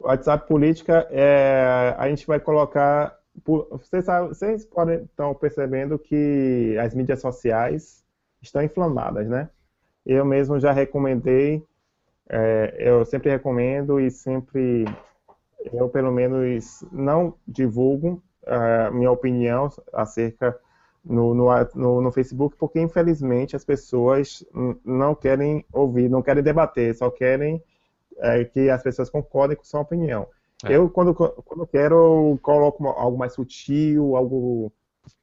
[0.00, 3.16] WhatsApp política é a gente vai colocar.
[3.46, 8.02] Vocês, sabem- vocês podem estão percebendo que as mídias sociais
[8.42, 9.48] estão inflamadas, né?
[10.04, 11.62] Eu mesmo já recomendei,
[12.32, 14.84] é, eu sempre recomendo e sempre
[15.72, 20.56] eu pelo menos não divulgo a minha opinião acerca
[21.04, 24.44] no, no, no, Facebook, porque infelizmente as pessoas
[24.84, 27.62] não querem ouvir, não querem debater, só querem
[28.18, 30.26] é, que as pessoas concordem com sua opinião.
[30.64, 30.76] É.
[30.76, 34.72] Eu, quando, quando quero, coloco algo mais sutil, algo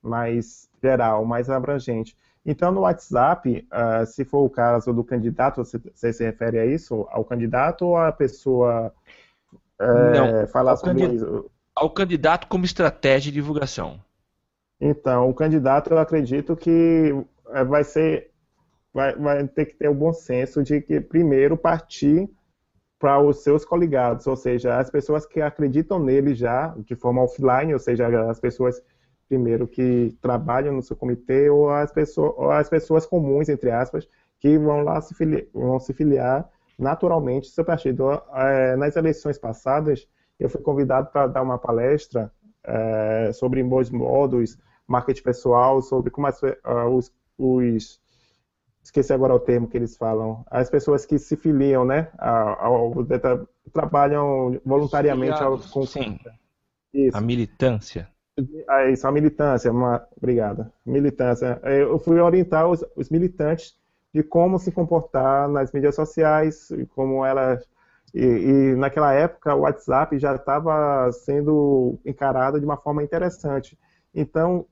[0.01, 2.17] mais geral, mais abrangente.
[2.47, 6.65] Então, no WhatsApp, ah, se for o caso do candidato, você, você se refere a
[6.65, 7.05] isso?
[7.11, 8.93] Ao candidato ou à pessoa
[9.79, 11.51] é, Não, falar ao sobre candid- isso?
[11.75, 13.99] Ao candidato como estratégia de divulgação.
[14.79, 17.13] Então, o candidato, eu acredito que
[17.49, 18.31] eh, vai ser,
[18.93, 22.29] vai, vai ter que ter o bom senso de que primeiro partir
[22.99, 27.73] para os seus coligados, ou seja, as pessoas que acreditam nele já de forma offline,
[27.73, 28.81] ou seja, as pessoas
[29.27, 34.07] primeiro que trabalham no seu comitê ou as pessoas, ou as pessoas comuns, entre aspas,
[34.39, 38.11] que vão lá se filiar, vão se filiar naturalmente seu partido.
[38.33, 40.07] Eh, nas eleições passadas,
[40.39, 42.31] eu fui convidado para dar uma palestra
[42.63, 44.57] eh, sobre bons modos,
[44.87, 47.99] marketing pessoal, sobre como as, ah, os, os-
[48.83, 53.05] esqueci agora o termo que eles falam, as pessoas que se filiam, né, ao, ao-
[53.05, 56.17] tra- trabalham voluntariamente ao, com Sim,
[56.93, 57.17] isso.
[57.17, 58.09] a militância.
[58.67, 60.71] Ah, isso, a militância, uma, obrigada.
[60.85, 61.59] Militância.
[61.63, 63.75] Eh, Eu fui orientar os, os militantes
[64.13, 67.67] de como se comportar nas mídias sociais, como elas.
[68.13, 73.77] E, e naquela época o WhatsApp já estava sendo encarado de uma forma interessante.
[74.13, 74.65] Então,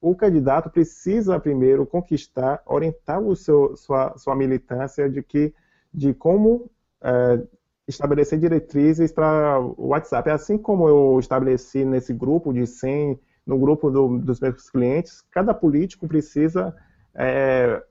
[0.00, 5.54] o candidato precisa primeiro conquistar, orientar o seu, sua, sua militância de que
[5.94, 6.70] de como
[7.02, 7.40] eh,
[7.94, 10.30] estabelecer diretrizes para o WhatsApp.
[10.30, 15.52] Assim como eu estabeleci nesse grupo de 100, no grupo do- dos meus clientes, cada
[15.52, 16.74] político precisa,
[17.14, 17.82] é,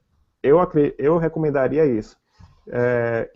[0.42, 0.58] eu,
[0.98, 2.18] eu recomendaria isso.
[2.68, 3.30] É,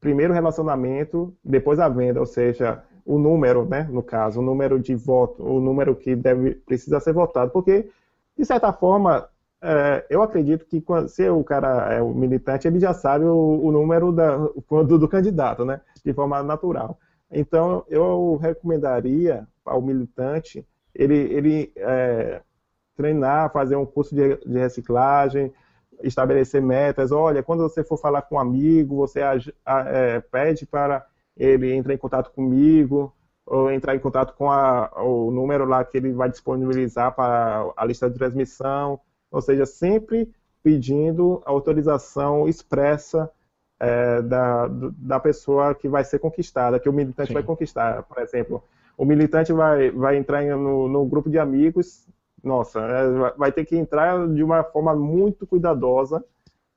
[0.00, 4.94] primeiro relacionamento, depois a venda, ou seja, o número, né, no caso, o número de
[4.94, 7.88] voto, o número que deve, precisa ser votado, porque,
[8.36, 9.28] de certa forma,
[9.62, 13.60] é, eu acredito que quando, se o cara é o militante, ele já sabe o,
[13.62, 15.80] o número da, do, do candidato, né?
[16.04, 16.98] De forma natural.
[17.30, 22.42] Então, eu recomendaria ao militante ele, ele é,
[22.96, 25.52] treinar, fazer um curso de, de reciclagem,
[26.02, 27.12] estabelecer metas.
[27.12, 29.20] Olha, quando você for falar com um amigo, você
[29.66, 31.06] é, pede para
[31.36, 33.14] ele entrar em contato comigo,
[33.46, 37.84] ou entrar em contato com a- o número lá que ele vai disponibilizar para a
[37.84, 39.00] lista de transmissão
[39.32, 40.30] ou seja, sempre
[40.62, 43.30] pedindo autorização expressa
[43.80, 47.34] é, da, da pessoa que vai ser conquistada, que o militante Sim.
[47.34, 48.04] vai conquistar.
[48.04, 48.62] Por exemplo,
[48.96, 52.06] o militante vai, vai entrar no, no grupo de amigos,
[52.44, 56.24] nossa, é, vai- ter que entrar de uma forma muito cuidadosa,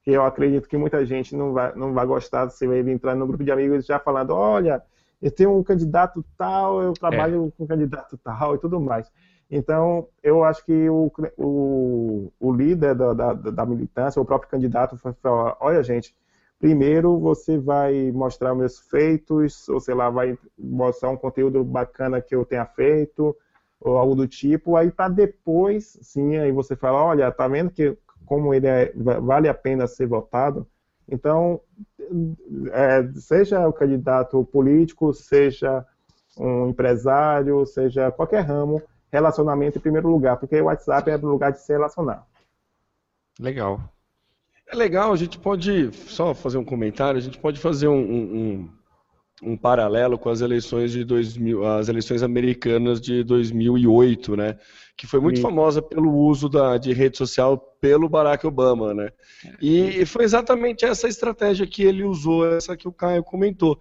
[0.03, 3.27] que eu acredito que muita gente não vai, não vai gostar se ele entrar no
[3.27, 4.81] grupo de amigos já falando, olha,
[5.21, 9.11] eu tenho um candidato tal, eu trabalho com um candidato tal e tudo mais.
[9.49, 14.95] Então, eu acho que o, o, o líder da, da, da militância, o próprio candidato,
[14.97, 16.15] vai falar: olha, gente,
[16.59, 22.35] primeiro você vai mostrar meus feitos, ou sei lá, vai mostrar um conteúdo bacana que
[22.35, 23.35] eu tenha feito,
[23.79, 27.95] ou algo do tipo, aí para depois, sim, aí você fala: olha, tá vendo que
[28.25, 30.67] como ele é, va- vale a pena ser votado?
[31.07, 31.61] Então,
[32.71, 35.85] é, seja o candidato político, seja
[36.37, 38.81] um empresário, seja qualquer ramo,
[39.15, 42.25] relacionamento em primeiro lugar, porque o WhatsApp é o lugar de se relacionar.
[43.39, 43.79] Legal.
[44.67, 48.35] É legal, a gente pode, só fazer um comentário, a gente pode fazer um, um,
[48.35, 48.69] um-
[49.43, 54.57] um paralelo com as eleições de 2000, as eleições americanas de 2008, né?
[54.95, 55.41] Que foi muito Sim.
[55.43, 59.09] famosa pelo uso da, de rede social pelo Barack Obama, né?
[59.61, 63.77] E foi exatamente essa estratégia que ele usou, essa que o Caio comentou,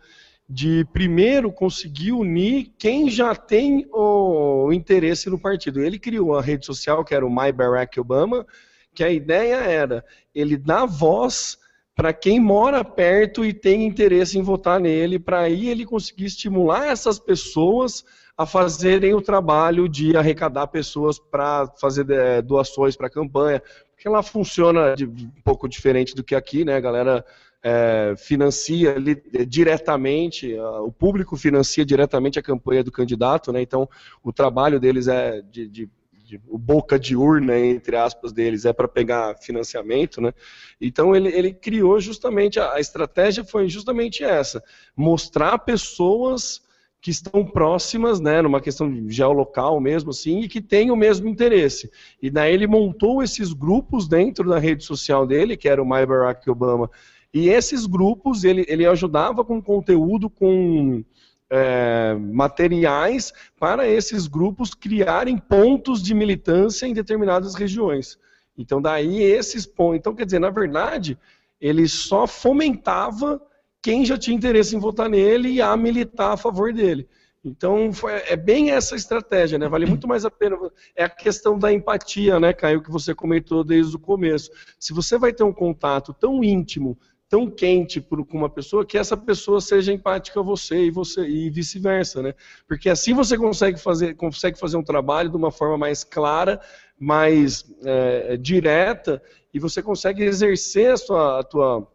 [0.49, 5.81] de primeiro conseguir unir quem já tem o interesse no partido.
[5.81, 8.47] Ele criou a rede social que era o My Barack Obama,
[8.95, 11.59] que a ideia era ele dar voz
[11.97, 16.87] para quem mora perto e tem interesse em votar nele, para aí ele conseguir estimular
[16.87, 18.05] essas pessoas
[18.37, 24.09] a fazerem o trabalho de arrecadar pessoas para fazer é, doações para a campanha, porque
[24.09, 27.25] ela funciona de, um pouco diferente do que aqui, né, a galera
[27.65, 33.89] é, financia li, diretamente, o público financia diretamente a campanha do candidato, né, então
[34.23, 35.89] o trabalho deles é de
[36.25, 40.33] de, o boca de urna, entre aspas, deles, é para pegar financiamento, né?
[40.81, 44.63] Então ele, ele criou justamente, a, a estratégia foi justamente essa,
[44.97, 46.63] mostrar pessoas
[47.01, 51.91] que estão próximas, né, numa questão geolocal mesmo assim, e que têm o mesmo interesse.
[52.21, 56.07] E daí ele montou esses grupos dentro da rede social dele, que era o My
[56.07, 56.91] Barack Obama,
[57.35, 61.05] e esses grupos ele, ele ajudava com conteúdo, com
[61.51, 68.17] é, materiais para esses grupos criarem pontos de militância em determinadas regiões.
[68.57, 69.99] Então, daí esses pontos.
[69.99, 71.19] Então, quer dizer, na verdade,
[71.61, 73.43] ele só fomentava
[73.83, 77.09] quem já tinha interesse em votar nele e a militar a favor dele.
[77.45, 79.69] Então, foi, é bem essa estratégia, né?
[79.69, 80.57] Vale muito mais a pena.
[80.97, 84.51] É a questão da empatia, né, Caio, que você comentou desde o começo.
[84.79, 86.97] Se você vai ter um contato tão íntimo,
[87.35, 91.27] tão quente por, com uma pessoa que essa pessoa seja empática a você e você
[91.27, 92.33] e vice-versa, né?
[92.65, 96.61] Porque assim você consegue fazer, consegue fazer um trabalho de uma forma mais clara,
[96.97, 99.21] mais é, direta
[99.53, 101.89] e você consegue exercer a sua a tua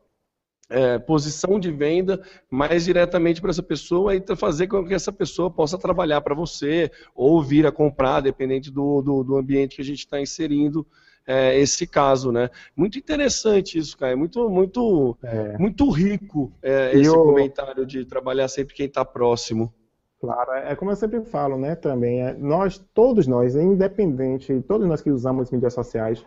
[0.70, 2.22] é, posição de venda
[2.52, 6.92] mais diretamente para essa pessoa e fazer com que essa pessoa possa trabalhar para você
[7.16, 10.86] ou vir a comprar, dependente do, do, do ambiente que a gente está inserindo
[11.26, 12.50] é, esse caso, né?
[12.76, 14.14] Muito interessante isso, cara.
[14.14, 15.58] É muito, muito, é.
[15.58, 17.24] muito rico é, esse eu...
[17.24, 19.74] comentário de trabalhar sempre quem está próximo.
[20.20, 21.76] Claro, é como eu sempre falo, né?
[21.76, 26.26] Também é, nós, todos nós, independente, todos nós que usamos mídias sociais,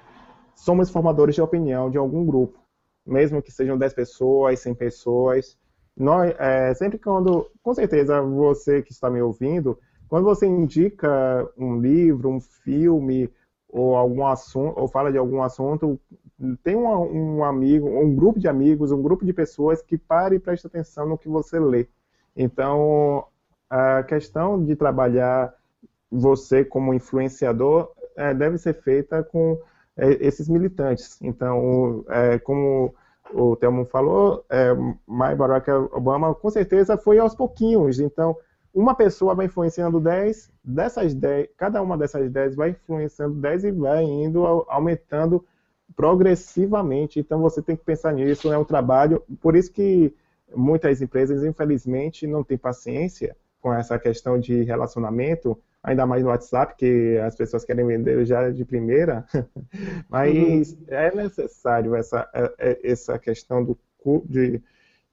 [0.54, 2.58] somos formadores de opinião de algum grupo,
[3.04, 5.58] mesmo que sejam 10 pessoas, 100 pessoas.
[5.94, 9.78] Nós, é, sempre quando, com certeza, você que está me ouvindo,
[10.08, 13.30] quando você indica um livro, um filme,
[13.72, 15.98] ou algum assunto, ou fala de algum assunto,
[16.62, 20.38] tem um, um, amigo, um grupo de amigos, um grupo de pessoas que pare e
[20.38, 21.88] preste atenção no que você lê.
[22.36, 23.24] Então,
[23.70, 25.54] a questão de trabalhar
[26.10, 29.58] você como influenciador é, deve ser feita com
[29.96, 31.18] é, esses militantes.
[31.22, 32.94] Então, é, como
[33.32, 34.74] o Telmo falou, é,
[35.34, 37.98] Barack Obama com certeza foi aos pouquinhos.
[37.98, 38.36] Então,
[38.74, 43.70] uma pessoa vai influenciando 10, dessas 10, cada uma dessas 10 vai influenciando 10 e
[43.72, 45.44] vai indo aumentando
[45.94, 47.20] progressivamente.
[47.20, 50.14] Então você tem que pensar nisso, é um trabalho, por isso que
[50.54, 56.74] muitas empresas, infelizmente, não têm paciência com essa questão de relacionamento, ainda mais no WhatsApp,
[56.76, 59.24] que as pessoas querem vender já de primeira,
[60.08, 60.84] mas uhum.
[60.88, 63.78] é necessário essa, é, é, essa questão do,
[64.24, 64.60] de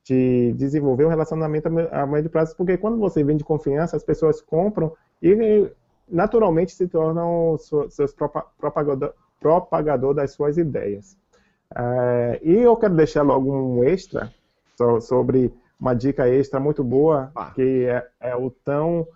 [0.03, 4.93] de desenvolver um relacionamento a médio prazo, porque quando você vende confiança, as pessoas compram
[5.21, 5.69] e
[6.07, 7.57] naturalmente se tornam
[7.89, 8.13] seus
[8.57, 11.17] propagador, propagador das suas ideias.
[11.75, 14.33] É, e eu quero deixar logo um extra
[15.01, 17.51] sobre uma dica extra muito boa, ah.
[17.51, 19.07] que é, é, o tão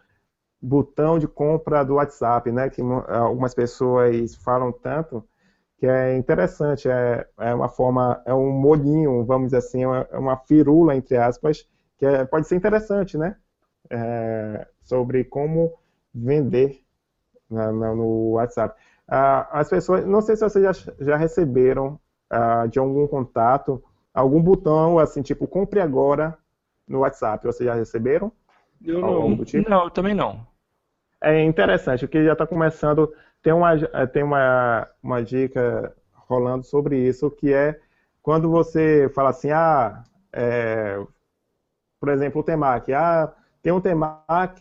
[0.61, 2.69] botão de compra do WhatsApp, né?
[2.69, 5.23] Que algumas pessoas falam tanto
[5.83, 10.07] que é interessante, é, é uma forma, é um molhinho, vamos dizer assim, é uma,
[10.11, 11.67] é uma firula, entre aspas,
[11.97, 13.35] que é, pode ser interessante, né?
[13.89, 15.73] É, sobre como
[16.15, 16.79] vender
[17.51, 18.79] na, na, no WhatsApp.
[19.05, 24.41] Ah, as pessoas, não sei se vocês já, já receberam ah, de algum contato algum
[24.41, 26.37] botão assim, tipo, compre agora
[26.87, 27.45] no WhatsApp.
[27.45, 28.31] Vocês já receberam?
[28.81, 29.69] Eu não, tipo?
[29.69, 30.47] não, também não.
[31.21, 33.13] É interessante, porque já está começando
[33.43, 37.77] tem uma, eh, tem uma, uma dica rolando sobre isso, que é
[38.23, 40.97] quando você fala assim, ah, é,
[41.99, 43.31] por exemplo, o Temac, ah,
[43.61, 44.59] tem um Temac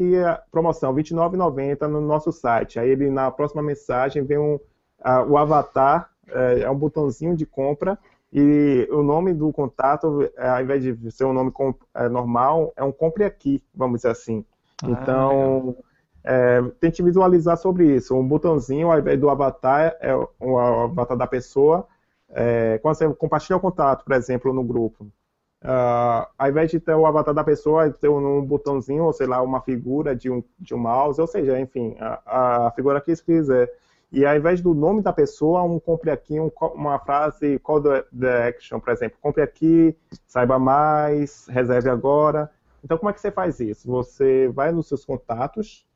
[0.50, 2.80] promoção, R$ 29,90 no nosso site.
[2.80, 4.58] Aí ele, na próxima mensagem, vem um,
[5.00, 7.96] a, o avatar, é, é, um botãozinho de compra,
[8.32, 11.52] e o nome do contato, ao invés de ser um nome
[11.94, 14.44] é, normal, é um compre aqui, vamos dizer assim.
[14.82, 15.76] Ah, então,
[16.24, 18.14] é, tente visualizar sobre isso.
[18.14, 21.86] Um botãozinho, ao invés do avatar, é o avatar da pessoa.
[22.30, 26.94] É, quando você compartilha o contato, por exemplo, no grupo, uh, ao invés de ter
[26.94, 30.42] o avatar da pessoa, ter um, um botãozinho, ou sei lá, uma figura de um,
[30.58, 33.72] de um mouse, ou seja, enfim, a, a figura que você quiser.
[34.10, 38.48] E ao invés do nome da pessoa, um compre aqui, um, uma frase call the
[38.48, 39.96] action, por exemplo, compre aqui,
[40.26, 42.50] saiba mais, reserve agora.
[42.84, 43.88] Então, como é que você faz isso?
[43.88, 45.86] Você vai nos seus contatos,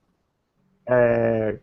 [0.87, 1.59] é,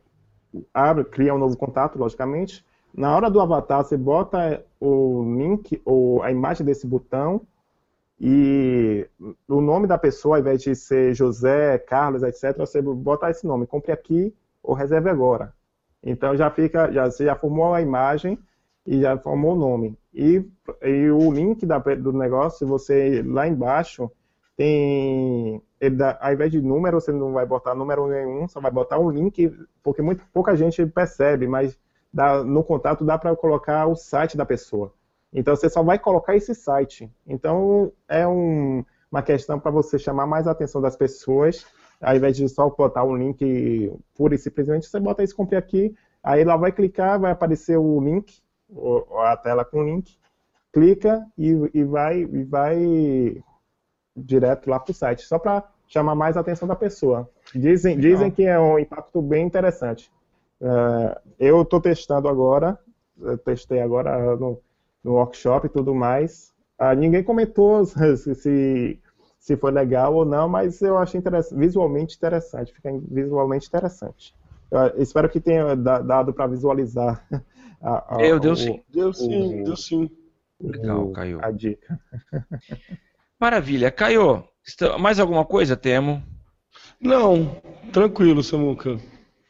[0.74, 6.22] abre, cria um novo contato, logicamente, na hora do avatar, você bota o link ou
[6.22, 7.42] a imagem desse botão
[8.20, 9.08] e
[9.48, 13.66] o nome da pessoa, ao invés de ser José, Carlos, etc., você bota esse nome,
[13.66, 15.54] compre aqui ou reserve agora.
[16.04, 18.38] Então já fica, já, você já formou a imagem
[18.86, 19.98] e já formou o nome.
[20.14, 20.46] E,
[20.84, 24.12] e o link da, do negócio, você lá embaixo
[24.56, 28.72] tem, ele dá, ao invés de número, você não vai botar número nenhum, só vai
[28.72, 29.52] botar um link,
[29.82, 31.78] porque muito, pouca gente percebe, mas
[32.14, 34.94] dá, no contato dá para colocar o site da pessoa.
[35.34, 37.12] Então você só vai colocar esse site.
[37.26, 41.66] Então é um, uma questão para você chamar mais a atenção das pessoas,
[42.00, 45.96] ao invés de só botar um link pura e simplesmente, você bota isso compre aqui,
[46.24, 48.42] aí ela vai clicar, vai aparecer o link,
[49.24, 50.16] a tela com o link,
[50.72, 53.44] clica e, e vai e vai
[54.16, 57.30] direto lá para o site, só para chamar mais a atenção da pessoa.
[57.54, 60.12] Dizem, dizem que é um impacto bem interessante.
[60.62, 62.80] Uh, eu estou testando agora,
[63.44, 64.60] testei agora no,
[65.04, 66.54] no, workshop e tudo mais.
[66.80, 69.00] Uh, ninguém comentou se,
[69.40, 74.34] se foi legal ou não, mas eu achei interessante, visualmente interessante, fica visualmente interessante.
[74.72, 77.26] Eu espero que tenha dado para visualizar.
[77.86, 78.82] A, a, eu, deu sim.
[78.88, 80.10] Deu sim, o, deu sim.
[80.62, 81.40] Legal, Caio.
[81.44, 82.00] A dica.
[83.44, 83.92] Maravilha.
[83.92, 84.42] Caio,
[85.02, 86.24] mais alguma coisa, Temo?
[86.98, 88.98] Não, tranquilo, Samuca.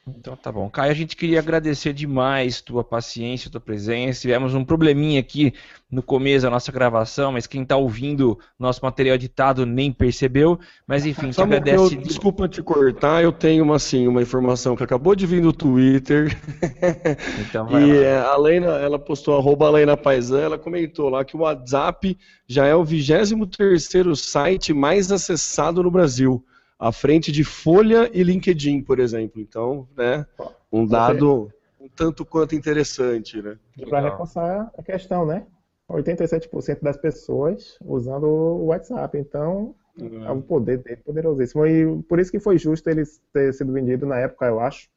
[0.05, 0.69] Então tá bom.
[0.69, 4.19] Caio, a gente queria agradecer demais tua paciência, tua presença.
[4.19, 5.53] Tivemos um probleminha aqui
[5.89, 10.59] no começo da nossa gravação, mas quem está ouvindo nosso material editado nem percebeu.
[10.85, 11.95] Mas enfim, te Sabe agradece.
[11.95, 15.53] Eu, desculpa te cortar, eu tenho uma, assim, uma informação que acabou de vir no
[15.53, 16.37] Twitter.
[17.39, 18.31] Então vai e lá.
[18.31, 22.75] a Lena, ela postou arroba Lena Paisan, ela comentou lá que o WhatsApp já é
[22.75, 26.43] o 23 site mais acessado no Brasil
[26.83, 29.39] à frente de Folha e LinkedIn, por exemplo.
[29.41, 30.25] Então, né,
[30.69, 33.57] um dado um tanto quanto interessante, né?
[33.87, 35.47] Para reforçar a questão, né?
[35.89, 39.17] 87% das pessoas usando o WhatsApp.
[39.17, 41.65] Então, é um poder dele poderosíssimo.
[41.65, 44.89] E por isso que foi justo ele ter sido vendido na época, eu acho,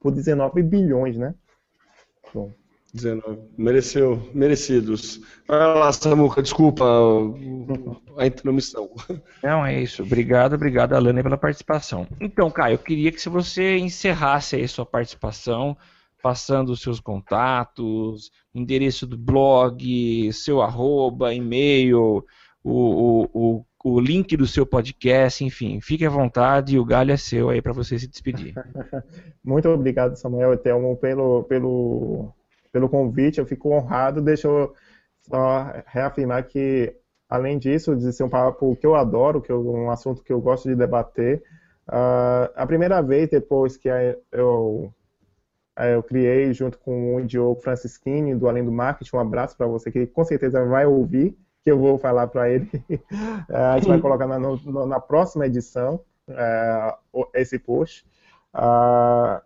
[0.00, 1.34] por 19 bilhões, né?
[2.32, 2.52] Bom.
[2.96, 3.38] 19.
[3.56, 5.20] Mereceu, merecidos.
[5.46, 6.84] Vai lá, Samuca, desculpa
[8.16, 8.90] a intromissão.
[9.42, 10.02] Não, é isso.
[10.02, 12.06] Obrigado, obrigado, Alana, pela participação.
[12.20, 15.76] Então, Caio, eu queria que você encerrasse aí sua participação,
[16.22, 22.24] passando os seus contatos, endereço do blog, seu arroba, e-mail,
[22.64, 27.16] o, o, o, o link do seu podcast, enfim, fique à vontade, o galho é
[27.16, 28.54] seu aí para você se despedir.
[29.44, 32.34] Muito obrigado, Samuel e Thelmo, pelo, pelo
[32.76, 34.20] pelo convite, eu fico honrado.
[34.20, 34.74] Deixa eu
[35.22, 36.94] só reafirmar que,
[37.26, 40.38] além disso, de ser um papo que eu adoro, que é um assunto que eu
[40.42, 41.42] gosto de debater,
[41.88, 43.88] uh, a primeira vez depois que
[44.30, 44.92] eu,
[45.78, 49.90] eu criei, junto com o Diogo Francisquini, do Além do Marketing, um abraço para você,
[49.90, 52.70] que com certeza vai ouvir, que eu vou falar para ele.
[53.48, 55.98] a gente vai colocar na, no, na próxima edição
[56.28, 58.06] uh, esse post.
[58.54, 59.40] Uh,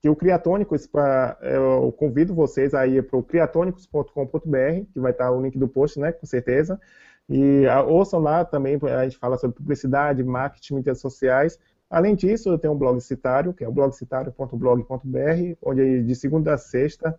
[0.00, 5.30] que o Criatônicos, pra, eu convido vocês a ir para o criatônicos.com.br, que vai estar
[5.30, 6.80] o link do post, né, com certeza.
[7.28, 11.58] E ouçam lá também, a gente fala sobre publicidade, marketing, mídias sociais.
[11.88, 16.58] Além disso, eu tenho um blog citário, que é o blogcitário.blog.br, onde de segunda a
[16.58, 17.18] sexta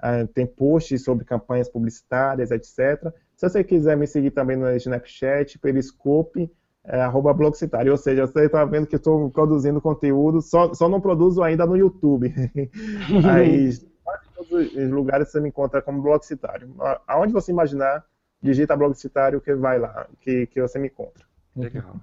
[0.00, 3.12] uh, tem posts sobre campanhas publicitárias, etc.
[3.36, 6.50] Se você quiser me seguir também no Snapchat, Periscope,
[6.84, 11.00] é, arroba blogcitário, ou seja, você está vendo que estou produzindo conteúdo, só, só não
[11.00, 12.32] produzo ainda no YouTube.
[13.30, 16.74] Aí, em todos os lugares você me encontra como blogcitário.
[17.06, 18.04] Aonde você imaginar,
[18.42, 21.24] digita blogcitário que vai lá, que, que você me encontra.
[21.54, 21.94] Legal.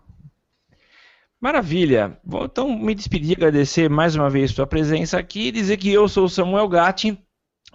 [1.42, 2.18] Maravilha.
[2.24, 6.08] Vou então me despedir, agradecer mais uma vez sua presença aqui e dizer que eu
[6.08, 7.18] sou o Samuel Gatti,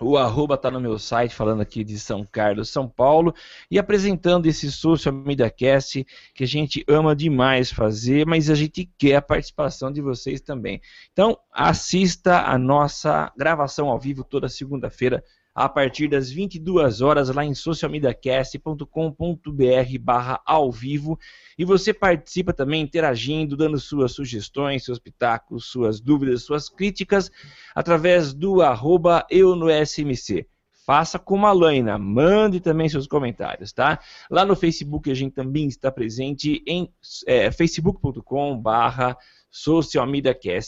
[0.01, 3.35] o arroba está no meu site, falando aqui de São Carlos, São Paulo,
[3.71, 8.91] e apresentando esse Social Media Cast que a gente ama demais fazer, mas a gente
[8.99, 10.81] quer a participação de vocês também.
[11.13, 15.23] Então, assista a nossa gravação ao vivo toda segunda-feira
[15.55, 21.17] a partir das 22 horas lá em socialmediacast.com.br barra ao vivo
[21.57, 27.31] e você participa também interagindo, dando suas sugestões, seus pitacos, suas dúvidas, suas críticas
[27.75, 30.49] através do arroba eu no SMC.
[30.85, 33.99] Faça como a Laina, mande também seus comentários, tá?
[34.31, 36.93] Lá no Facebook a gente também está presente em
[37.27, 39.17] é, facebook.com barra.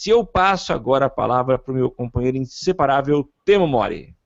[0.07, 4.16] Eu passo agora a palavra para o meu companheiro inseparável, Temo Mori.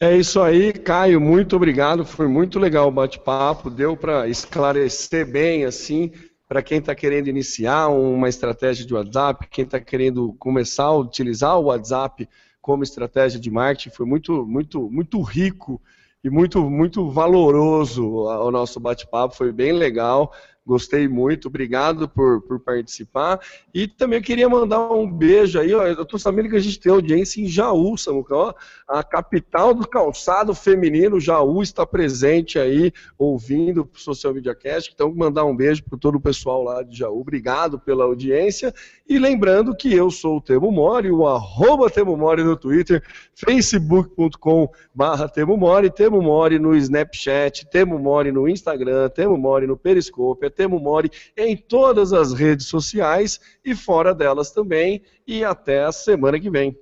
[0.00, 2.04] É isso aí, Caio, muito obrigado.
[2.04, 6.12] Foi muito legal o bate-papo, deu para esclarecer bem assim
[6.46, 11.58] para quem está querendo iniciar uma estratégia de WhatsApp, quem está querendo começar a utilizar
[11.58, 12.28] o WhatsApp
[12.62, 13.90] como estratégia de marketing.
[13.90, 15.82] Foi muito, muito, muito rico
[16.22, 20.32] e muito, muito valoroso o nosso bate-papo, foi bem legal.
[20.68, 23.40] Gostei muito, obrigado por, por participar.
[23.72, 26.92] E também queria mandar um beijo aí, ó, eu tô sabendo que a gente tem
[26.92, 28.54] audiência em Jaú, Samuca, ó,
[28.86, 35.10] a capital do calçado feminino, Jaú está presente aí, ouvindo o Social Media Cast, então
[35.14, 38.74] mandar um beijo para todo o pessoal lá de Jaú, obrigado pela audiência,
[39.08, 43.02] e lembrando que eu sou o Temo Mori, o arroba Temo Mori no Twitter,
[43.34, 49.78] facebook.com barra Temo Mori, Temo Mori no Snapchat, Temo Mori no Instagram, Temo Mori no
[49.78, 55.00] Periscope, Temo Mori em todas as redes sociais e fora delas também.
[55.24, 56.76] E até a semana que vem.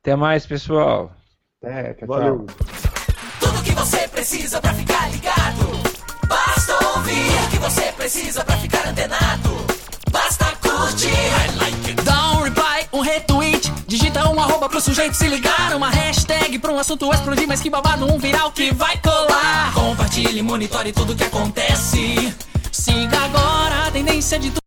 [0.00, 1.12] Até mais, pessoal.
[1.60, 2.46] É, tchau, Valeu.
[3.40, 5.66] Tudo que você precisa pra ficar ligado.
[6.28, 9.50] Basta ouvir o que você precisa pra ficar antenado.
[10.12, 11.08] Basta curtir.
[11.08, 12.02] I like it.
[12.04, 13.72] Dá um reply, um retweet.
[13.88, 15.74] Digita um arroba pro sujeito se ligar.
[15.74, 19.74] Uma hashtag pra um assunto explodir, mas que babado, um viral que vai colar.
[19.74, 22.32] Compartilhe, monitore tudo que acontece.
[22.94, 24.60] Siga agora a tendência de tudo.